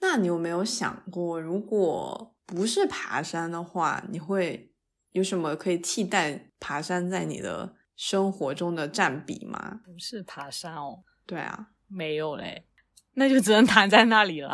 [0.00, 4.72] 那你有没有想过，如果不是爬山的话，你会
[5.12, 9.80] 有什么可以替代爬山在你的生活中的占比吗？
[9.84, 12.66] 不是爬山哦，对啊，没有嘞，
[13.14, 14.52] 那就只能躺在那里了。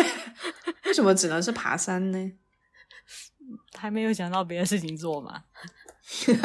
[0.84, 2.32] 为什么只能是爬山呢？
[3.76, 5.44] 还没有想到别的事情做嘛。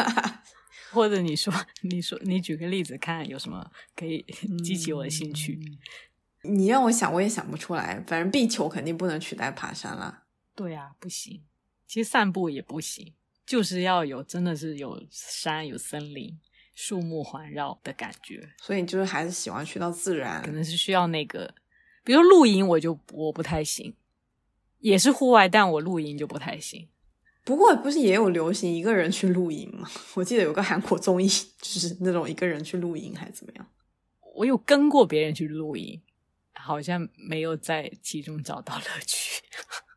[0.92, 4.26] 或者你说，你说，你举个例子，看有什么可以
[4.64, 5.60] 激起我的兴趣。
[6.48, 8.04] 你让我想，我也想不出来。
[8.08, 10.24] 反正壁球肯定不能取代爬山了。
[10.56, 11.44] 对呀，不行。
[11.88, 13.14] 其实散步也不行，
[13.46, 16.40] 就是要有真的是有山、有森林、
[16.74, 18.50] 树木环绕的感觉。
[18.60, 21.54] 所以就是还是喜欢去到自然，可能是需要那个，
[22.04, 23.94] 比如露营，我就我不太行，
[24.80, 26.88] 也是户外，但我露营就不太行。
[27.44, 29.88] 不过不是也有流行一个人去露营吗？
[30.16, 33.68] 我记得有个韩国综艺，就是那种一个人去露营还是怎么样。
[34.34, 36.02] 我有跟过别人去露营，
[36.56, 39.44] 好像没有在其中找到乐趣。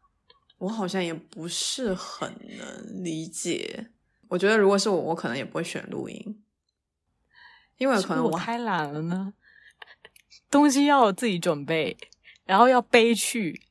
[0.58, 3.90] 我好像也不是很能理解。
[4.28, 6.42] 我觉得如果是我，我可能也不会选露营，
[7.78, 9.34] 因为可能我太懒了呢。
[10.50, 11.96] 东西要自己准备，
[12.44, 13.62] 然后要背去。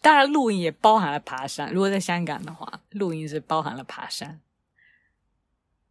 [0.00, 1.72] 当然，露营也包含了爬山。
[1.72, 4.40] 如果在香港的话，露营是包含了爬山。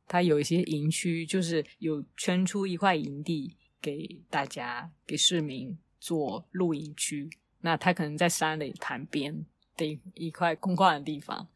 [0.08, 7.30] 它有一些营区，就是有圈出一块营地给大家、给市民做露营区。
[7.62, 9.46] 那他可能在山的潭边
[9.78, 11.48] 的一块空旷的地方。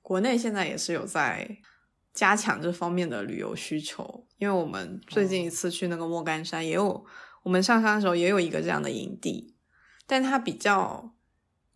[0.00, 1.58] 国内现在也是有在
[2.14, 4.24] 加强这方面的旅游需求。
[4.38, 7.04] 因为我们最近一次去那个莫干山，也有
[7.42, 9.56] 我们上山的时候也有一个这样的营地，
[10.06, 11.12] 但它比较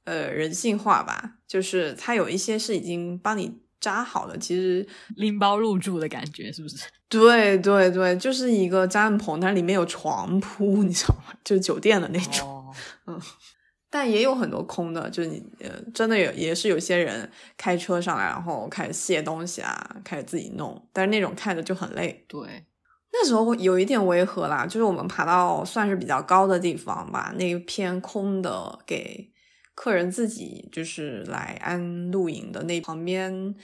[0.04, 6.76] 呃人性化吧，就是它有一些是已经帮你扎好了，其实拎包入住的感觉是不是？
[7.10, 11.34] 对对对，就是一个帐篷，它里面有床铺，你知道吗？
[11.44, 12.74] 就是酒店的那种，哦，
[13.06, 13.20] 嗯。
[13.94, 22.24] 但也有很多空的，就是你呃，真的有也是有些人开车上来，然后开始卸东西啊，开始自己弄，但是那种看着就很累。
[22.26, 22.40] 对，
[23.12, 29.30] 那时候有一点违和啦，就是我们爬到算是比较高的地方吧，那一片空的给
[29.74, 33.54] 客人自己就是来安露营的那旁边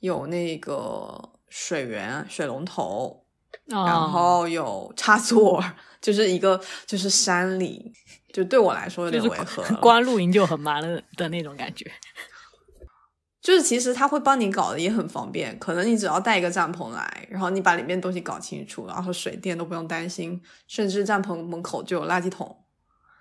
[0.00, 3.24] 有那个水源水龙头，
[3.66, 5.64] 然哦后有插座，
[6.00, 7.92] 就是一个就是山里，
[8.32, 9.78] 就对我来说有点违和了。
[9.80, 11.90] 光露营就很麻了的那种感觉。
[13.40, 22.64] 就是其实他会帮你搞的也很方便，可能你只要带一个帐篷来，然后你把里面东西搞清楚，然后水电都不用担心，甚至帐篷门口就有垃圾桶。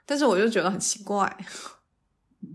[0.04, 1.38] 但是我就觉得很奇怪，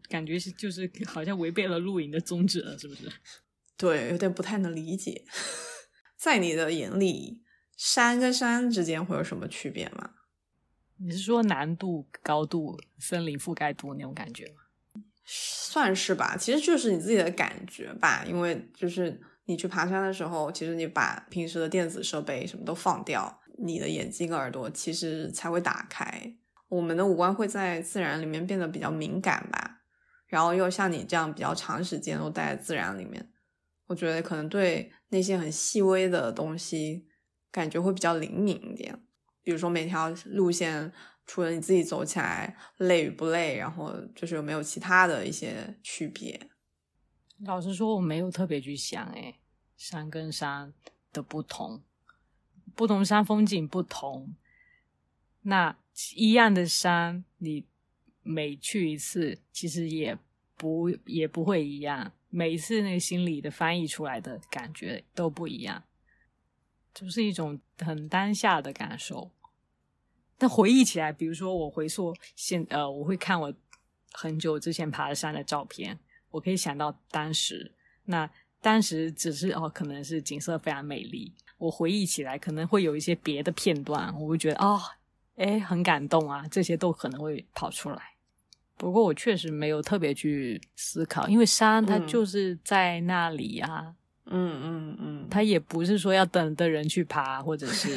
[0.09, 3.11] 感觉是就是好像违背了露营的宗旨了，是不是？
[3.77, 5.25] 对，有点不太能理解。
[6.17, 7.43] 在你的眼里，
[7.77, 10.11] 山跟山之间会有什么区别吗？
[10.99, 15.03] 你是说难度、高度、森林覆盖度那种感觉吗？
[15.25, 26.37] 算是吧，其实就是你自己的感觉吧，因为就是你去爬山的时候，其实你把平时的电子设备什么都放掉，你的眼睛、耳朵其实才会打开。
[26.69, 29.80] 我们的五官会在自然里面变得比较敏感吧，
[30.31, 33.29] 然后又像你这样比较长时间都待在自然里面，
[33.87, 37.09] 我觉得可能对那些很细微的东西
[37.51, 38.97] 感觉会比较灵敏一点。
[39.43, 40.93] 比如说每条路线，
[41.27, 46.49] 除了你自己走起来累与不累，然后就是有没有其他的一些区别。
[47.41, 49.41] 老实说，我没有特别去想，诶，
[49.77, 50.73] 山跟山
[51.13, 51.83] 的不同，
[52.77, 54.37] 不同山风景不同，
[55.43, 55.77] 那
[56.15, 57.67] 一样的山，你
[58.31, 60.17] 每去一次，其实也
[60.57, 65.83] 不也不会一样，每一次那个心里的翻译出来的感觉都不一样，
[66.95, 69.31] 就是一种很当下的感受。
[70.39, 73.53] 但回忆起来，比如说我回溯现呃，我会看我
[74.13, 75.99] 很久之前爬的山的照片，
[76.31, 78.31] 我可以想到当时，那
[78.63, 81.35] 当时只是哦，可能是景色非常美丽。
[81.59, 84.81] 我回忆起来，可能会有一些别的片段，我会觉得哦，
[85.37, 88.10] 哎，很感动啊，这些都可能会跑出来。
[88.81, 97.91] 不过我确实没有特别去思考，因为山它嗯就是在那里啊，嗯嗯嗯，它也不是说要等的人去爬，或者是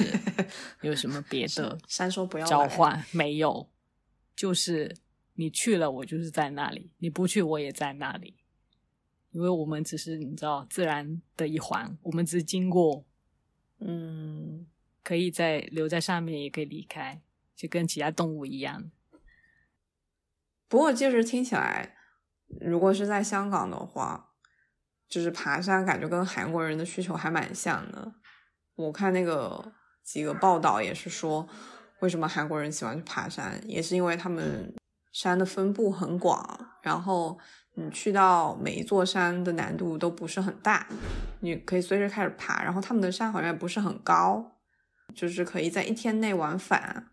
[0.84, 3.66] 有什么别的山说不要来召唤，没有，
[4.36, 4.94] 就是
[5.36, 8.34] 你去了，我就是在那里；你不去，我也在那里。
[9.32, 13.06] 因为我们只是你知道自然的一环，我们只是经过，
[13.80, 14.68] 嗯，
[15.02, 17.22] 可以在留在上面，也可以离开，
[17.56, 18.92] 就跟其他动物一样。
[20.74, 21.94] 不过就是听起来，
[22.60, 24.32] 如果是在香港的话，
[25.08, 28.12] 就是爬山，感觉跟韩国人的需求还蛮像的。
[28.74, 29.72] 我看那个
[30.04, 31.48] 几个报道也是说，
[32.00, 34.74] 为什么韩国人喜欢去爬山，也是因为他们
[35.12, 37.38] 山的分布很广，然后
[37.76, 40.88] 你去到每一座山的难度都不是很大，
[41.42, 44.58] 你可以随时开始爬，然后他们的山好像也不是很高，
[45.14, 47.12] 就是可以在一天内往返。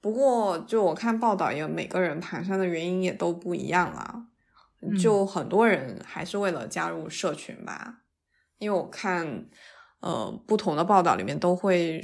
[0.00, 4.26] 不过，就我看报道，也每个人爬山的原因也都不一样啦。
[4.80, 4.96] 嗯。
[4.98, 7.98] 就很多人还是为了加入社群吧，
[8.58, 9.46] 因为我看，
[10.00, 12.02] 呃，不同的报道里面都会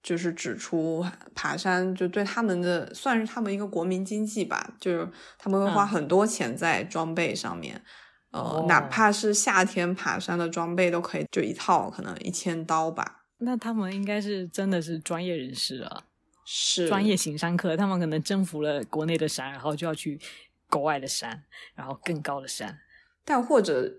[0.00, 5.88] 就是指出爬山就对他们的算是他们一个国民经济吧，就是他们会花嗯。
[5.88, 7.82] 很多钱在装备上面，
[8.30, 8.66] 呃，哦。
[8.68, 16.04] 哪怕是夏天爬山的装备都可以，就一套可能一千刀吧，那他们应该是真的是专业人士了，
[16.44, 16.88] 是。
[16.88, 20.20] 专业型山客，他们可能征服了国内的山，然后就要去
[20.68, 22.78] 国外的山，然后更高的山。
[23.24, 23.90] 但或者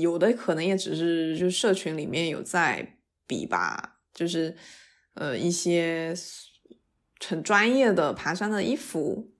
[0.00, 2.96] 有的可能也只是就社群里面有在
[3.26, 4.56] 比吧，就是
[5.14, 6.14] 呃一些
[7.26, 9.32] 很专业的爬山的衣服，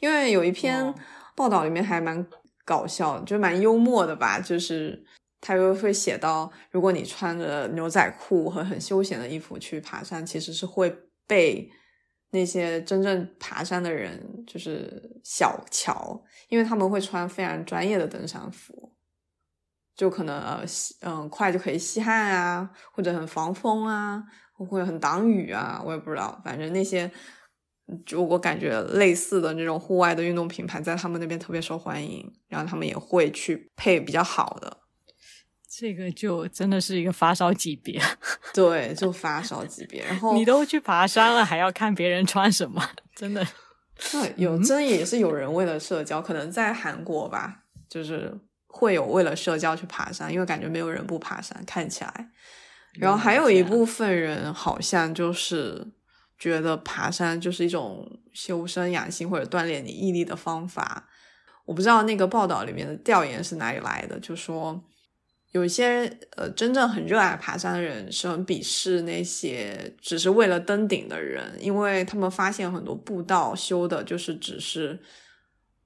[0.00, 0.94] 因为有一篇哦。
[1.36, 2.26] 报道里面还蛮
[2.64, 5.04] 搞笑，就蛮幽默的吧，就是
[5.40, 10.92] 他又会写到，如果你穿着牛仔裤和很休闲的衣服去爬山，其实是会
[11.28, 11.70] 被
[12.30, 18.94] 那些真正爬山的人就是小瞧，因为他们会穿非常专业的登山服，
[19.96, 24.22] 就可能呃吸嗯快就可以吸汗啊，或者很防风啊，
[24.52, 27.10] 或者很挡雨啊，我也不知道，反正那些
[28.04, 34.87] 就我感觉类似的那种户外的运动品牌在他们那边特别受欢迎，然后他们也会去配比较好的。
[35.78, 38.02] 这个就真的是一个发烧级别，
[38.52, 40.04] 对，就发烧级别。
[40.04, 42.82] 然后你都去爬山了，还要看别人穿什么，
[43.14, 43.46] 真的。
[44.10, 48.32] 对，有真也是有人为了社交，可能在韩国吧，就是
[48.66, 52.28] 会有为了社交去爬山，因为感觉没有人不爬山，看起来。
[52.94, 55.86] 然后还有一部分人好像就是
[56.38, 61.08] 觉得爬山就是一种修身养性或者锻炼你毅力的方法。
[61.64, 64.82] 我不知道那个报道里面的调研是哪里来的，就说
[65.52, 74.98] 有一些呃真正很热爱爬山的人是很鄙视那些只是为了登顶的人，因为他们发现很多步道修的就是只是。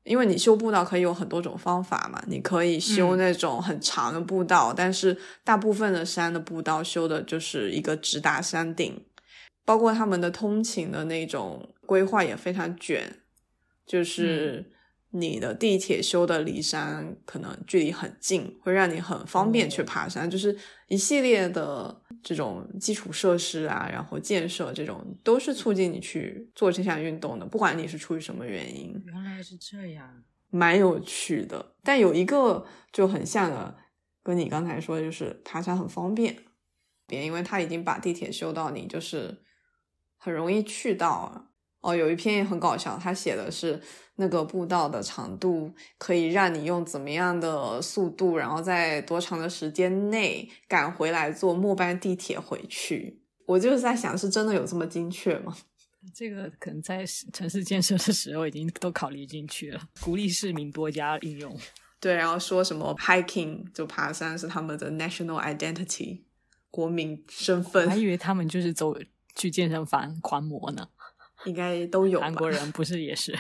[0.05, 9.01] 因为你修步道可以有很多种方法嘛，你可以修那种很长的步道，但是大部分的山的步道修的就是一个直达山顶，
[9.65, 13.21] 包括他们的通勤的那种规划也非常卷，
[13.87, 14.73] 就是。
[15.15, 20.57] 你的地铁修的离山可能距离很近，会让你很方便去爬山，就是
[20.89, 28.91] 一系列的这种基础设施啊，然后建设这种都是促进你去做这项运动的，不管你是出于什么原因。
[29.05, 31.75] 原来是这样，蛮有趣的。
[31.83, 33.77] 但有一个就很像的，
[34.23, 36.35] 跟你刚才说就是爬山很方便，
[37.07, 39.43] 别因为他已经把地铁修到你就是
[40.17, 41.52] 很容易去到。
[41.83, 43.81] 哦，有一篇也很搞笑，他写的是
[44.17, 53.21] 那个步道的长度可以让你用怎么样的速度，然后在多长的时间内赶回来坐末班地铁回去。
[53.47, 55.55] 我就是在想，是真的有这么精确吗？
[56.15, 61.57] 这个可能在城市建设的时候已经都考虑进去了，鼓励市民多加应用。
[62.01, 66.23] 对，然后说什么 hiking 就爬山是他们的 national identity
[66.71, 68.97] 国民身份，还以为他们就是走
[69.37, 70.89] 去健身房狂魔呢。
[71.45, 72.21] 应该都有。
[72.21, 73.37] 韩国人不是也是？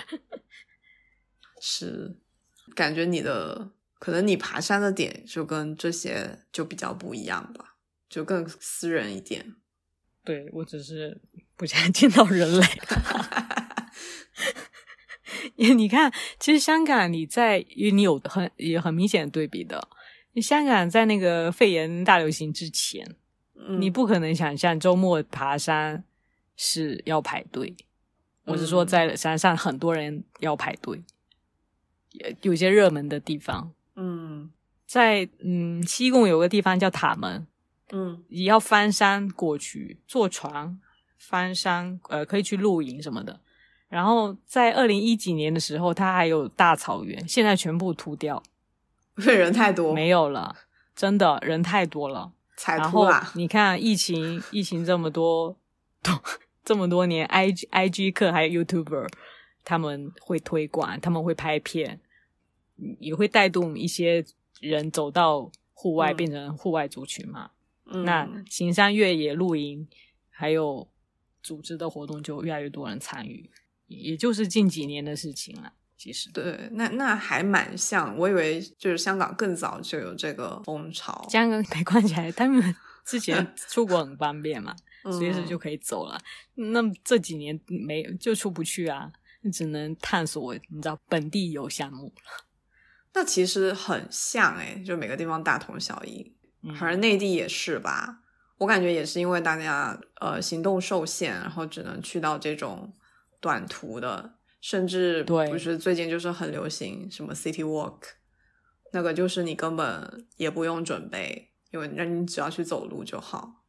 [1.61, 2.17] 是，
[2.75, 7.77] 感觉你的可能你爬山的点就跟这些就比较不一样吧，
[8.09, 9.55] 就更私人一点。
[10.25, 11.21] 对我只是
[11.57, 12.67] 不想 见到人类。
[15.57, 19.89] 你看，其实香港你在，因为你有很也很明显的对比的。
[20.33, 23.17] 你香港在那个肺炎大流行之前，
[23.79, 26.05] 你不可能想象周末爬山
[26.57, 27.77] 是要排队。
[28.45, 31.03] 我是说，在山上很多人要排队，
[32.43, 33.73] 有些热门的地方。
[33.95, 34.51] 嗯，
[34.87, 37.47] 在嗯西贡有个地方叫塔门，
[37.93, 40.81] 嗯，也要翻山过去，坐船
[41.17, 43.39] 翻山，呃，可以去露营什么的。
[43.89, 48.43] 然后在二零一几年的时候，它还有大草原，现在全部秃掉，
[49.19, 50.57] 因为人太多，没有了，
[50.97, 53.31] 真的人太多了，踩秃了。
[53.35, 55.57] 你看疫情，疫情这么多，
[56.03, 56.13] 都。
[56.65, 59.09] 这么多年，i g i g 课还有 YouTuber，
[59.65, 62.01] 他们会推广，他们会拍片，
[62.99, 64.25] 也会带动一些
[64.61, 67.51] 人走到户外，变成户外族群嘛。
[68.05, 69.87] 那行山越野露营，
[70.31, 70.89] 还有
[71.43, 73.51] 组织的活动，就越来越多人参与，
[73.89, 75.73] 也就是近几年的事情了。
[75.99, 81.27] 其实，对，那那还蛮像，我以为就是香港更早就有这个风潮。
[81.29, 84.75] 香港没关起来，他们之前出国很方便嘛。
[85.11, 86.21] 随时就可以走了，
[86.55, 89.13] 那这几年没就出不去啊，
[89.53, 92.13] 只能探索，你知道本地游项目
[93.15, 96.35] 那其实很像哎，就每个地方大同小异，
[96.79, 98.21] 反正内地也是吧。
[98.59, 102.95] 我感觉也是因为大家呃行动受限，然后只能去到这种
[103.41, 107.99] 短途的，甚至不是最近就是很流行什么 City Walk，
[108.93, 113.62] 那个就是你根本也不用准备，因为那你只要去走路就好。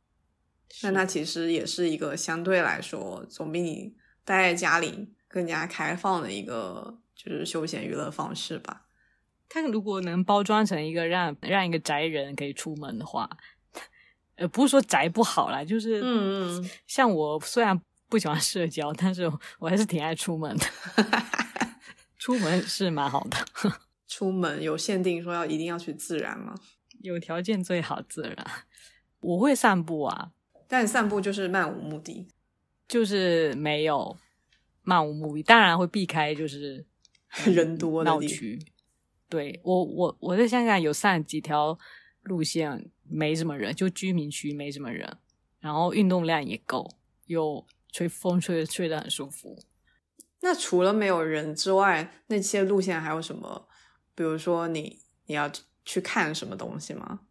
[0.82, 3.96] 那它其实也是一个相对来说总比你
[4.26, 8.88] 待在家里更加开放的一个就是休闲娱乐方式吧。
[9.48, 13.30] 它如果能包装成一个让让一个宅人可以出门的话，
[14.36, 20.66] 呃，不是说宅不好啦，就是嗯嗯，像我虽然不喜欢社交，但是我还是挺爱出门的。
[22.18, 23.38] 出门是蛮好的。
[24.08, 26.56] 出门有限定说要一定要去自然吗？
[27.02, 28.46] 有条件最好自然。
[29.20, 30.32] 我会散步啊。
[30.68, 32.28] 但散步就是漫无目的，
[32.88, 34.18] 就是没有
[34.82, 36.86] 漫无目的，当然会避开就是
[37.46, 38.60] 人多闹区。
[39.30, 41.78] 对我，我我在香港有散几条
[42.22, 45.18] 路线，没什么人，就居民区没什么人，
[45.60, 46.88] 然后运动量也够，
[47.26, 49.58] 又吹风吹吹的很舒服。
[50.42, 53.68] 那除了没有人之外，那些路线还有什么？
[54.14, 55.50] 比如说你你要
[55.84, 57.22] 去看什么东西吗？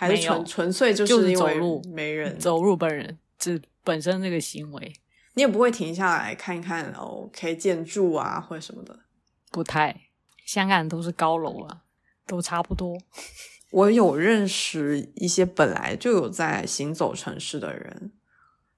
[0.00, 4.90] 还是纯纯粹就是走路没人走路本人这本身这个行为，
[5.34, 8.98] 你也不会停下来看一看哦，可以建筑啊或者什么的，
[9.50, 9.94] 不太。
[10.46, 11.82] 香港都是高楼啊，
[12.26, 12.96] 都差不多。
[13.70, 18.12] 我有认识一些本来就有在行走城市的人。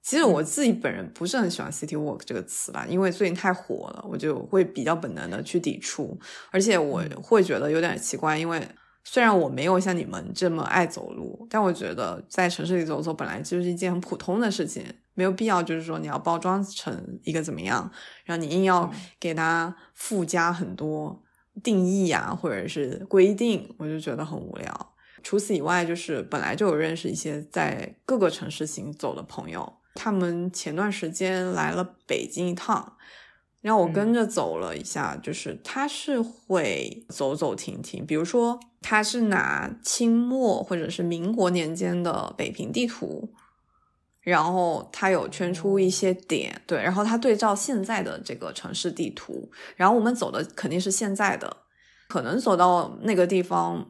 [0.01, 6.19] 其实我自己本人不是很喜欢 “city walk” 这个词吧，因为最近太火了，我就会比较本能的去抵触，
[6.51, 8.67] 而且我会觉得有点奇怪，因为
[9.03, 14.83] 虽然我没有像你们这么爱走路，但我觉得在城市里走走本来就是一件很普通的事情，
[15.13, 17.91] 没有必要就是说你要包装成一个怎么样，
[18.23, 21.21] 然后你硬要给它附加很多
[21.61, 24.93] 定义啊，或者是规定，我就觉得很无聊。
[25.21, 29.73] 除此以外，就是本来就有认识一些在各个城市行走的朋友。
[29.95, 32.93] 他们前段时间来了北京一趟，
[33.63, 43.33] 然后我跟着走了一下，就是他是会走走停停，比如说他是拿清末或者是民国年间的北平地图，
[44.19, 51.57] 然后他有圈出一些点，对，然后他对照现在的这个城市地图，然后我们走的肯定是现在的，
[52.09, 53.89] 可能走到那个地方。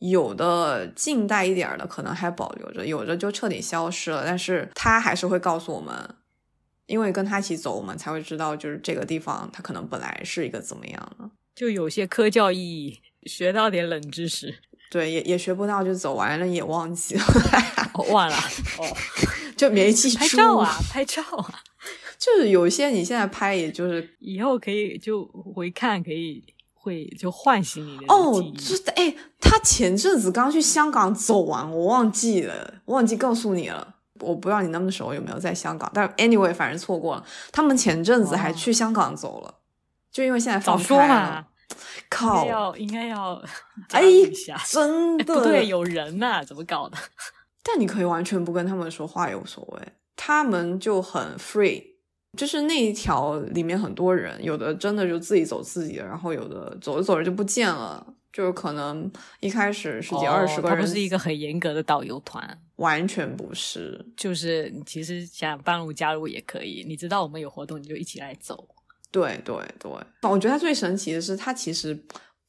[0.00, 4.22] 有的近代一点的可能还保留着，有的就彻底消失了。
[4.26, 5.94] 但是他还是会告诉我们，
[6.86, 11.30] 因为跟他一起走，我们才会知道，就是这个地方它可能本来是一个怎么样的。
[11.54, 14.54] 就有些科教意义，学到点冷知识。
[14.90, 17.24] 对，也也学不到，就走完了也忘记了，
[18.10, 18.36] 忘了
[18.78, 18.96] 哦，
[19.56, 20.18] 就没记住。
[20.18, 21.62] 拍照啊，拍照啊，
[22.18, 26.44] 就是有些你现在拍，也就是以后可以就回看，可以。
[26.76, 33.94] 会就唤醒你的哦，这哎，他前阵子刚去香港走完，我忘记了，忘记告诉你了。
[34.20, 37.24] 我不知道你那么时候有没有在香港，但 anyway，反正错过了。
[37.52, 39.54] 他们前阵子还去香港走了，
[40.12, 41.46] 就因为现在放开了。
[42.08, 43.42] 靠，要应该要
[43.90, 44.02] 哎，
[44.66, 46.96] 真的不对，有人呐，怎么搞的？
[47.64, 51.82] 但你可以完全不跟他们说话，也无所谓，他们就很 free。
[52.36, 58.13] 就是那一条里面很多人，有的真的就自己走自己的，然后有的走着走着就不见了。
[58.34, 59.08] 就是可能
[59.38, 62.44] 一开始十几二十个人，他不是一个很严格的导游团，
[62.76, 64.04] 完全不是。
[64.16, 68.68] 就是你其实想半路加入也可以，你知道我们有活动你就一起来走。
[69.12, 69.90] 对对对，
[70.22, 71.96] 我觉得他最神奇的是他其实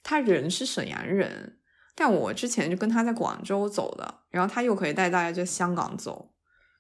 [0.01, 1.59] 他人是沈阳人，
[1.93, 6.31] 但我之前就跟他在广州走的，然后他又可以带大家在香港走。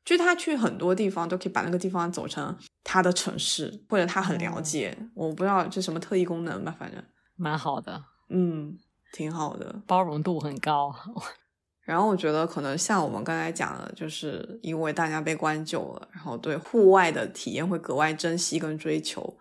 [0.03, 7.03] 就他去很多地方都可以把那个地方走成他的城市，或者他很了解，我不知道这什么特异功能吧，反正
[7.35, 8.77] 蛮好的，嗯，
[9.15, 10.93] 挺好的，包容度很高。
[11.87, 19.37] 然后我觉得可能像我们刚才讲的，就是因为大家被关久了，然后对户外的体验会格外珍惜跟追求。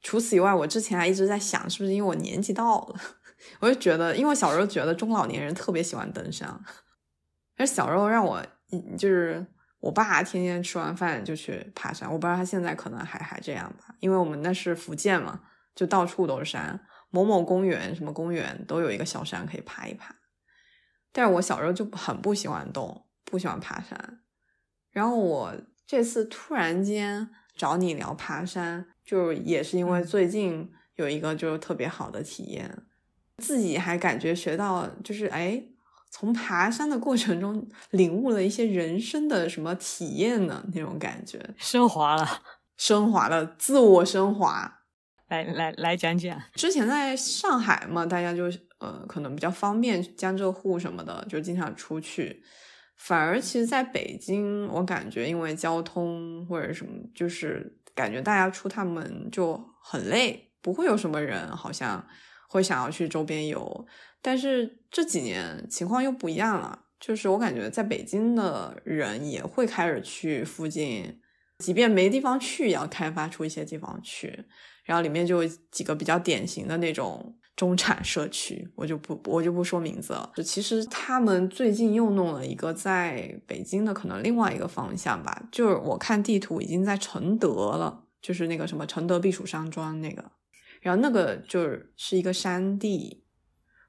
[0.00, 3.00] 除此以外，我之前还一直在想，是不是因为我年纪到了，
[3.60, 6.48] 我就觉得，因为小时候觉得中老年人特别喜欢登山，
[7.58, 8.42] 而小时候让我
[8.96, 9.46] 就是。
[9.80, 15.38] 我爸天天吃完饭就去爬山，我不知道他现在可能还还这样吧，因为我们那是福建嘛，
[15.74, 16.80] 就到处都是山，
[17.14, 20.12] 某某公园什么公园都有一个小山可以爬一爬。
[21.12, 24.20] 但是我小时候就很不喜欢动，不喜欢爬山。
[24.90, 25.54] 然后我
[25.86, 32.82] 这次突然间找你聊爬山，就也是因为最近有一个就是特别好的体验，
[33.38, 35.62] 自己还感觉学到就是哎。
[36.16, 40.64] 从爬山的过程中领悟了一些人生的什么体验呢？
[40.72, 42.24] 那种感觉，升华了，
[42.78, 44.83] 升华了，自我升华。
[45.28, 48.44] 来来来讲讲，之前在上海嘛，大家就
[48.78, 52.42] 呃可能比较方便，江浙沪什么的就经常出去。
[52.96, 62.06] 反而其实在北京，我感觉因为交通或者什么，就是感觉大家出趟门就很累，不会有什么人好像
[62.48, 63.86] 会想要去周边游。
[64.22, 71.20] 但是这几年情况又不一样了，就是我感觉在北京的人也会开始去附近，
[71.58, 74.44] 即便没地方去，也要开发出一些地方去。
[74.84, 80.32] 然后里面就有几个比较典型的那种中产社区，我就不我就不说名字了。
[80.36, 90.32] 就其实他们最近又弄了一个在北京的可能另外一个方向吧，就是我看地图已经在承德了，就是那个什么承德避暑山庄那个，
[90.80, 93.24] 然后那个就是是一个山地。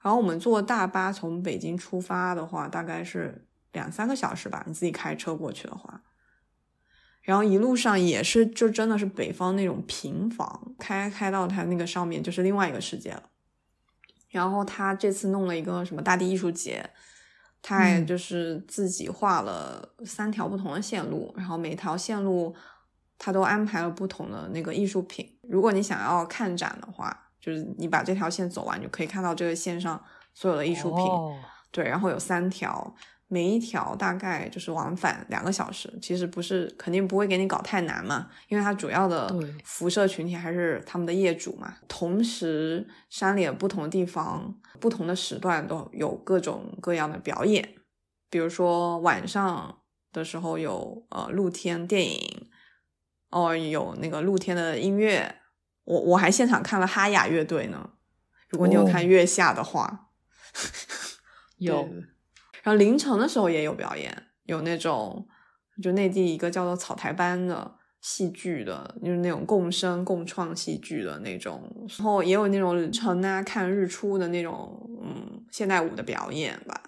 [0.01, 4.63] 然后我们坐大巴从北京出发的话，大概是两三个小时吧。
[4.67, 6.03] 你自己开车过去的话，
[7.25, 13.23] 然后一路上也是，就真的是北方那种平房，开开到它那个上面就是另外一个世界了。
[14.29, 16.89] 然后他这次弄了一个什么大地艺术节，
[17.61, 22.55] 他也就是自己画了三条不同的线路，然后每条线路
[23.17, 25.37] 他都安排了不同的那个艺术品。
[25.43, 27.21] 如果你想要看展的话。
[27.37, 30.03] 就是你把这条线走完，就可以看到这个线上
[30.33, 31.05] 所有的艺术品。
[31.69, 32.95] 对，然后有三条，
[33.27, 41.75] 每一条大概就是往返两个小时，其实不是肯定不会给你搞太难嘛，因为它主要的辐射群体还是他们的业主嘛。
[41.87, 47.73] 同时，山里的不同的地方、不同的时段都有各种各样的表演，
[48.29, 49.79] 比如说晚上
[50.13, 52.47] 的时候有呃露天电影，
[53.31, 55.39] 哦有那个露天的音乐，
[55.83, 57.89] 我我还现场看了哈雅乐队呢。
[58.49, 58.89] 如果你有哦。
[58.89, 60.11] 看月下的话，
[61.57, 62.03] 有对
[62.65, 65.27] 然后凌晨的时候也有表演，有那种
[65.83, 76.81] 就内地一个叫做草台班的戏剧的，就是那种共生共创戏剧的那种，然后也有那种凌晨啊看日出的那种嗯现代舞的表演吧。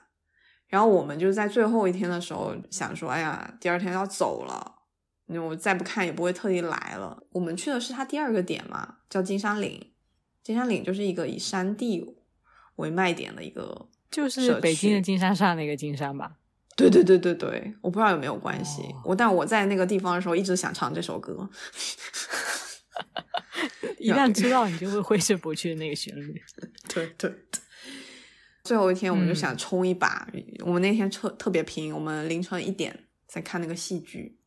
[0.65, 4.79] 然后我们就在最后一天的时候想说，哎呀，第二天要走了，
[5.27, 7.21] 那我再不看也不会特地来了。
[7.33, 9.93] 我们去的是它第二个点嘛，叫金山岭。
[10.41, 12.03] 金山岭就是一个以山地
[12.77, 16.37] 为卖点的一个就是北京的金山上那个金山吧？
[16.75, 18.81] 对对对对对，我不知道有没有关系。
[18.83, 21.49] 哦我但我在那个地方的时候，一直想唱这首歌。
[23.99, 26.41] 一旦知道，你就会挥之不去的那个旋律。
[26.93, 27.33] 对对。
[28.63, 30.27] 最后一天，我们就嗯想冲一把。
[30.59, 34.37] 我们那天特特别拼，我们凌晨一点在看那个戏剧，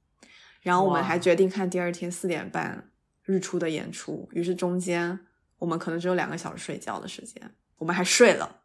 [0.61, 2.91] 然后我们还决定看第二天四点半
[3.25, 4.29] 日出的演出。
[4.33, 5.19] 于是中间
[5.59, 8.60] 我们可能只有两个小时睡觉的时间，我们还睡了。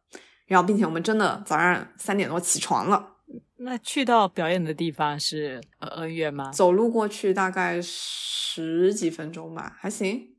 [0.45, 3.13] 然后，并且我们真的早上三点多起床了。
[3.57, 6.51] 那去到表演的地方是呃恩怨吗？
[6.51, 10.35] 走路过去大概十几分钟吧，还行。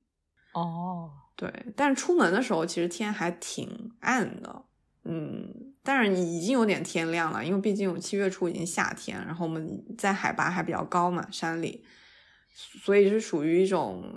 [0.53, 4.63] 哦，对，但是出门的时候其实天还挺暗的，
[5.05, 11.85] 嗯，但是已经有点天亮了，因为毕竟七月初已经夏天，然后我们在海拔还比较高嘛，山里，
[12.55, 14.15] 所以是属于一种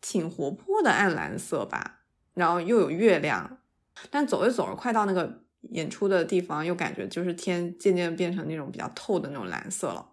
[0.00, 2.00] 挺活泼的暗蓝色吧，
[2.34, 3.58] 然后又有月亮，
[4.10, 10.12] 但走着走着快到那个演出的地方，又感觉就是天渐渐变成那种比较透的那种蓝色了。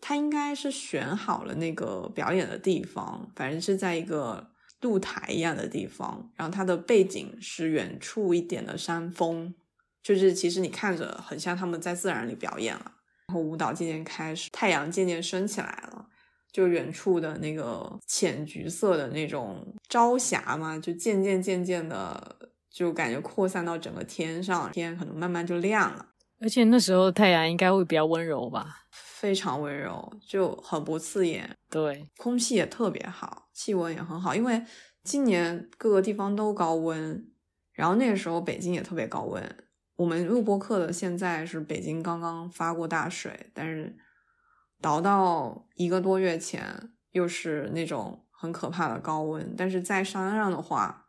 [0.00, 4.50] 他应该是选好了那个表演的地方，反正是在一个
[4.80, 9.54] 露台一样的地方，然后它的背景是远处一点的山峰，
[10.02, 12.92] 就是其实你看着很像他们在自然里表演了。
[13.28, 16.06] 然后舞蹈渐渐开始，太阳渐渐升起来了，
[16.50, 22.39] 就远处的那个浅橘色的那种朝霞嘛，就渐渐渐渐的
[22.70, 26.06] 就感觉扩散到整个天上，天可能慢慢就亮了。
[26.40, 28.76] 而且那时候太阳应该会比较温柔吧？
[28.90, 34.34] 非常温柔，就很不刺眼，对，空气也特别好，气温也很好。
[34.34, 34.64] 因为
[35.04, 37.30] 今年各个地方都高温，
[37.74, 39.56] 然后那个时候北京也特别高温。
[39.96, 43.94] 我们录播课的现在是北京刚刚发过大水，但是
[44.80, 46.64] 倒到一个多月前
[47.10, 49.54] 又是那种很可怕的高温。
[49.54, 51.08] 但是在山上的话，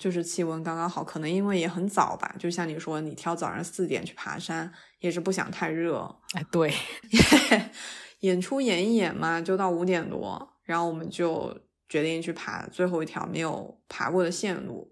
[0.00, 6.72] 就是气温刚刚好，可能因为也很早吧，就像你说，你挑早上四点去爬山，也是不想太热，哎，对，
[8.20, 11.54] 演出演一演嘛，就到五点多，然后我们就
[11.86, 14.90] 决定去爬最后一条没有爬过的线路。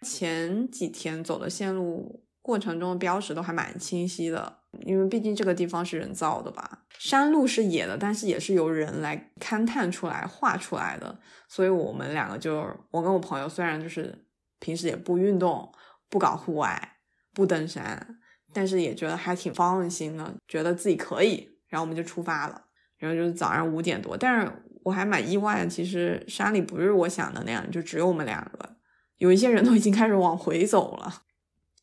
[0.00, 6.86] 前几天走的线路过程中的标识都还蛮清晰的，因为毕竟这个地方是人造的吧。
[6.98, 14.26] 山路是野的，但是也是由人来勘探出来、画出来的，所以我们两个就，我跟我朋友虽然就是
[14.60, 15.72] 平时也不运动、
[16.08, 16.98] 不搞户外、
[17.34, 18.20] 不登山，
[18.52, 22.66] 但是也觉得还挺放心的，觉得自己可以，然后我们就出发了。
[22.98, 24.52] 然后就是早上五点多，但是
[24.82, 28.76] 我还蛮意外的，其实山里不是我想的那样，就只有我们两个，
[29.16, 31.22] 有一些人都已经开始往回走了。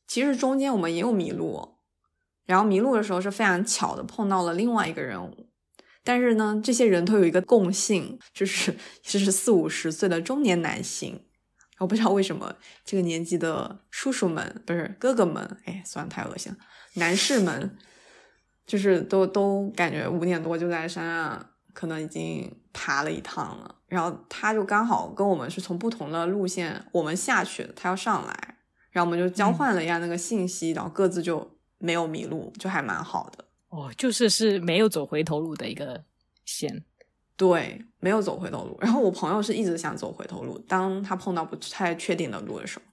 [0.05, 1.80] 其实中间我们也有迷路，
[2.45, 5.19] 然后迷路的时候是非常巧的碰到了另外一个人，
[6.03, 11.26] 但是呢，这些人都有一个共性，就是 就是四五十岁的中年男性。
[11.80, 16.57] 我不知道为什么这个年纪的叔叔们不是哥哥们，哎，算了，太恶心了，
[16.95, 17.78] 男士们
[18.65, 23.75] 就是都都感觉五点多就在山上，可能已经爬了一趟了。
[23.88, 28.57] 然后他就刚好跟我们是从不同的路线，我们下去，他要上来，
[28.91, 33.45] 然后我们就交换了一下那个信息，然后各自就没有迷路，就还蛮好的。
[33.69, 36.03] 哦，就是是没有走回头路的一个
[36.43, 36.84] 线。
[37.38, 38.75] 对，没有走回头路。
[38.81, 42.85] 然后我朋友是一直想走回头路，当他碰到不太确定的路的时候，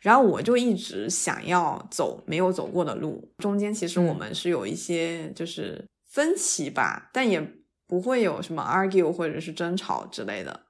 [0.00, 3.32] 然后我就一直想要走没有走过的路。
[3.38, 7.40] 中间其实我们是有一些就是分歧吧，但也
[7.86, 10.62] 不会有什么 argue 或者是争吵之类的。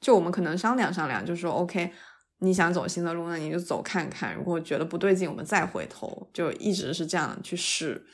[0.00, 1.92] 就我们可能商量商量，就说 OK，
[2.40, 4.34] 你想走新的路，那你就走看看。
[4.34, 6.28] 如果觉得不对劲，我们再回头。
[6.34, 8.04] 就一直是这样去试，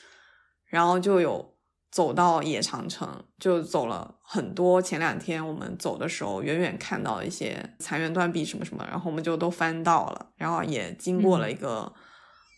[0.67, 1.52] 然后就有。
[1.93, 4.81] 走到野长城，就走了很多。
[4.81, 11.93] 前两天我们走的时候，远远看到一些残垣断壁什么什么，然后我们就都翻到了，然后也经过了一个、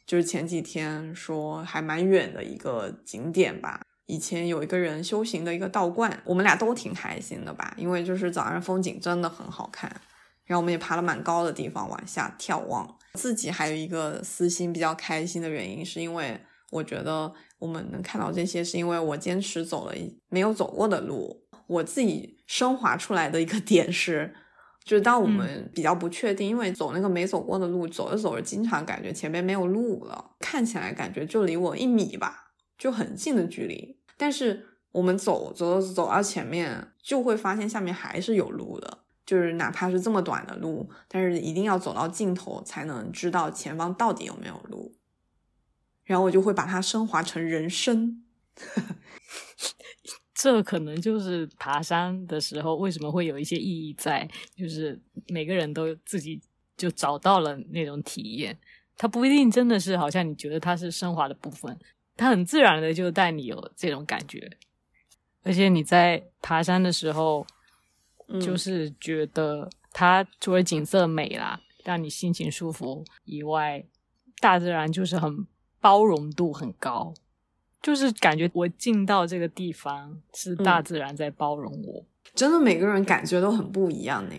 [0.07, 3.80] 就是前几天说还蛮远的一个景点吧。
[4.07, 9.91] 以前有一个人修行的一个道观，我们俩都挺开心的吧，因为就是早上风景真的很好看，
[10.45, 12.97] 然后我们也爬了蛮高的地方往下眺望。
[13.14, 17.32] 自己还有一个私心比较开心的原因，是因为我觉得
[17.64, 19.94] 我们能看到这些，是因为我坚持走了
[20.28, 21.46] 没有走过的路。
[21.66, 24.34] 我自己升华出来的一个 点是，
[24.84, 33.98] 就是当我们比较不确定，因为走那个没走过的路，走着走着，经常感觉前面没有路了，看起来感觉就离我一米吧，就很近的距离。
[34.18, 44.94] 但是我们走走走走到前面，就会发现下面还是有路的，就是哪怕是这么短的路，但是一定要走到尽头才能知道前方到底有没有路。
[46.05, 48.22] 然后我就会把它升华成人生。
[50.34, 56.40] 这可能就是爬山的时候为什么会有一些意义在，就是每个人都自己
[56.76, 58.59] 就找到了那种体验，
[58.96, 61.78] 它不一定真的是好像你觉得它是升华的部分，
[62.16, 64.59] 它很自然的就带你有这种感觉，
[65.44, 67.46] 而且你在爬山的时候，
[68.40, 73.86] 就是觉得它除了景色美啦，让你心情舒服以外，
[74.40, 75.46] 大自然就是很
[75.85, 77.12] 包容度很高。
[77.82, 82.03] 就是感觉我进到这个地方是大自然在包容我，
[82.35, 84.35] 真的每个人感觉都很不一样呢。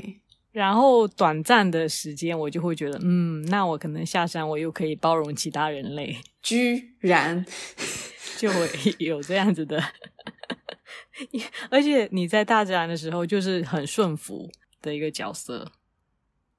[0.51, 7.45] 然后短暂的时间，我就会觉得，嗯，那我可能下山，我又可以包容其他人类，居然
[8.39, 8.67] 就会
[8.97, 9.79] 有这样子的。
[11.69, 14.49] 而且你在大自然的时候，就是很顺服
[14.81, 15.71] 的一个角色。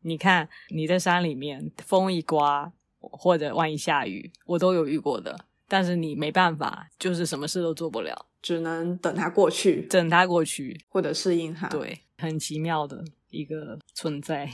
[0.03, 2.73] 你看你在山里面，风一刮
[3.13, 5.39] 或者万一下雨，我都有遇过的。
[5.69, 11.67] 但是你没办法，就是什么事都做不了，只能等它过去，等它过去，或者适应它。
[11.69, 14.47] 对，很奇妙的一个存在。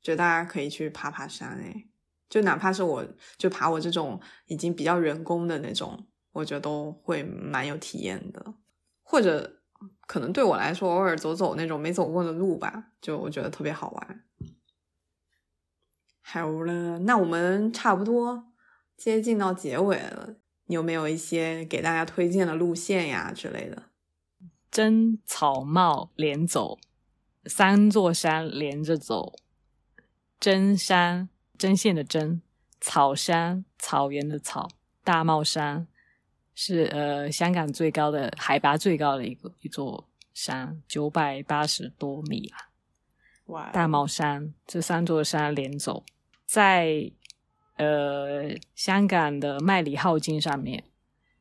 [0.00, 1.88] 觉得大家可以去爬爬山，诶
[2.28, 3.04] 就哪怕是我
[3.36, 8.54] 就爬我这种已经比较人工的那种，我觉得都会蛮有体验的。
[9.02, 9.60] 或者
[10.06, 14.23] 可能对我来说，偶尔走走那种没走过的路吧，就我觉得特别好玩。
[16.26, 18.46] 好了，那我们差不多
[18.96, 20.36] 接近到结尾了。
[20.66, 23.82] 你有没有一些给大家推荐的路线呀之类的？
[24.70, 26.78] 针草帽连走，
[27.44, 29.34] 三座山连着走。
[30.40, 32.40] 针山，针线的针；
[32.80, 34.68] 草山，草原的草。
[35.04, 35.86] 大帽山
[36.54, 42.72] 是呃香港最高的海拔最高的一个一座山，九百八十多米啊！
[43.46, 43.70] 哇！
[43.70, 46.02] 大帽山这三座山连走，
[46.54, 47.10] 在。
[47.76, 50.84] 呃，香港的麦理浩径上面，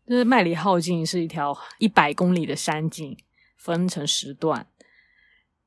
[0.07, 3.16] 就是麦理浩径是一条一百公里的山径，
[3.55, 4.66] 分成十段，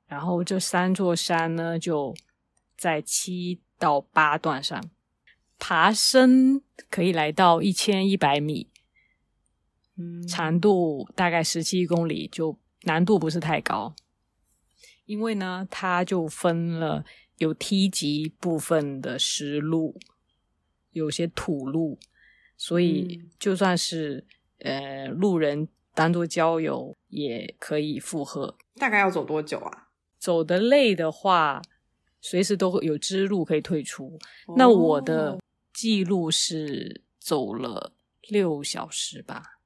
[0.09, 2.12] 然后这三座山呢就
[2.76, 4.90] 在七到八段上，
[5.57, 8.68] 爬升可以来到一千一百米，
[9.97, 13.94] 嗯，长度大概十七公里，就难度不是太高，
[15.05, 17.05] 因为呢，它就分了
[17.39, 19.99] 有梯级部分的石路。
[20.93, 21.99] 有些土路，
[22.57, 24.24] 所以就算是
[24.61, 28.57] 呃路人单独郊游也可以负荷。
[28.76, 29.89] 大概要走多久啊？
[30.18, 31.61] 走的累的话，
[32.22, 34.18] 随时都会有支路可以退出。
[34.57, 35.39] 那我的
[35.74, 37.93] 记录是走了
[38.28, 39.59] 六小时吧？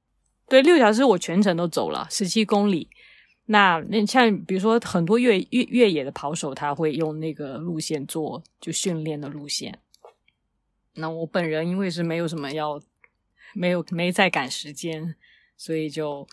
[0.49, 2.89] 对，六小时我全程都走了十七公里。
[3.51, 9.77] 那那像比如说很多越越越野的跑手，他会用那个路线做就训练的路线。
[10.93, 12.81] 那我本人因为是没有什么要，
[13.53, 15.15] 没有没在赶时间，
[15.57, 16.25] 所以就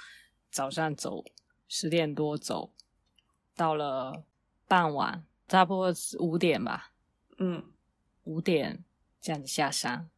[0.49, 1.25] 早上走
[1.67, 2.71] 十点多走，
[3.57, 4.23] 到了
[4.69, 6.93] 傍晚差不多五点吧，
[7.39, 7.65] 嗯，
[8.23, 8.85] 五点
[9.21, 10.09] 这样子下山。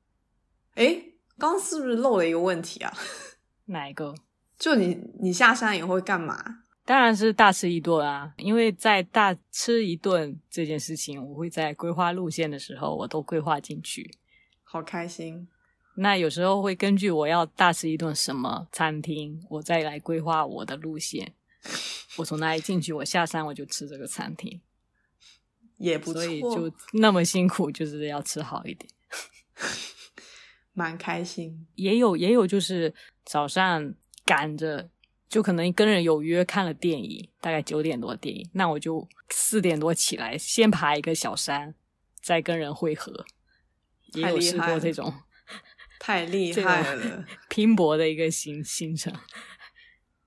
[0.75, 1.03] 哎，
[1.39, 2.93] 刚是不是漏了一个问题啊？
[3.67, 4.15] 哪一个？
[4.59, 6.65] 就你你下山以后会干嘛？
[6.91, 8.35] 当然是大吃一顿啊！
[8.37, 14.13] 因为在大吃一顿这件事情，我会在规划路线的时候，我都规划进去。
[14.65, 15.47] 好开心！
[15.95, 21.33] 那有时候会根据我要大吃一顿什么餐厅，我再来规划我的路线。
[22.17, 24.61] 我从哪里进去，我下山我就吃这个餐厅，
[25.77, 26.25] 也不错。
[26.25, 28.93] 所以就那么辛苦，就是要吃好一点。
[30.75, 32.93] 蛮开心，也有也有，就是
[33.25, 34.91] 早上赶着，
[35.31, 41.75] 就可能跟人有约看了电影，大概九点多电影，那我就四点多起来，先爬一个小山，
[42.21, 43.25] 再跟人会合。
[44.15, 45.15] 也有试过这种，
[46.01, 49.15] 太厉 害了， 拼搏的一个行行程，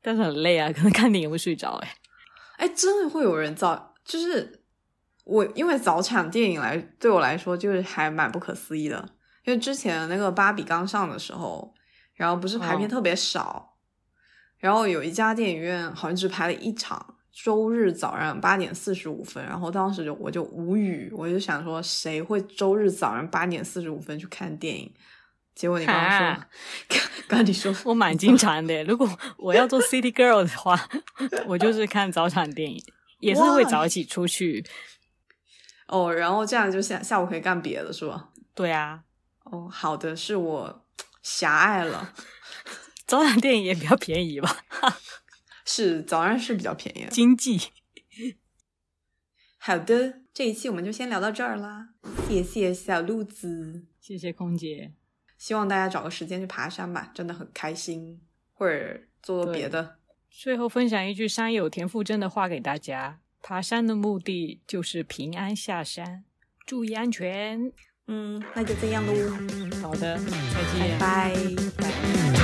[0.01, 1.97] 但是很累啊，可能看电影会睡着哎。
[2.55, 4.63] 哎，真的会有人早，就是
[5.25, 9.09] 我因为早场电影来对我来说就是还蛮不可思议的，
[9.43, 11.75] 因为之前那个芭比刚上的时候，
[12.13, 13.72] 然后不是排片哦特别少，
[14.63, 24.89] 然后有一家电影院好像只排了一场，周日早上八点四十五分，然后当时就我就无语，我就想说谁会周日早上八点四十五分去看电影？
[25.53, 26.47] 结果你刚刚说哈，
[27.27, 28.81] 刚刚你说我蛮经常的。
[28.85, 29.05] 如果
[29.37, 30.79] 我要做 City Girl 的话，
[31.45, 32.81] 我就是看早场电影，
[33.19, 34.65] 也是会早起出去。
[35.87, 38.29] 哦，然后这样就下下午可以干别的是吧？
[38.55, 39.01] 对啊，
[39.43, 40.85] 哦，好的，是我
[41.21, 42.13] 狭隘了，
[43.13, 44.65] 早场电影也比较便宜吧，
[45.65, 47.05] 是早上是比较便宜。
[47.11, 47.61] 经济。
[49.59, 51.89] 好的，这一期我们就先聊到这儿啦，
[52.27, 54.93] 谢谢小鹿子，谢谢空姐。
[55.37, 58.19] 希望大家找个时间去爬山吧，真的很开心，
[58.51, 59.99] 或者做做别的。
[60.31, 66.23] 最后分享一句山友田馥甄的话给大家：爬山的目的就是平安下山，
[66.65, 67.71] 注意安全。
[68.07, 69.13] 嗯，那就这样喽，
[69.83, 70.23] 好的，再
[70.73, 71.35] 见，拜拜。
[71.77, 72.42] 拜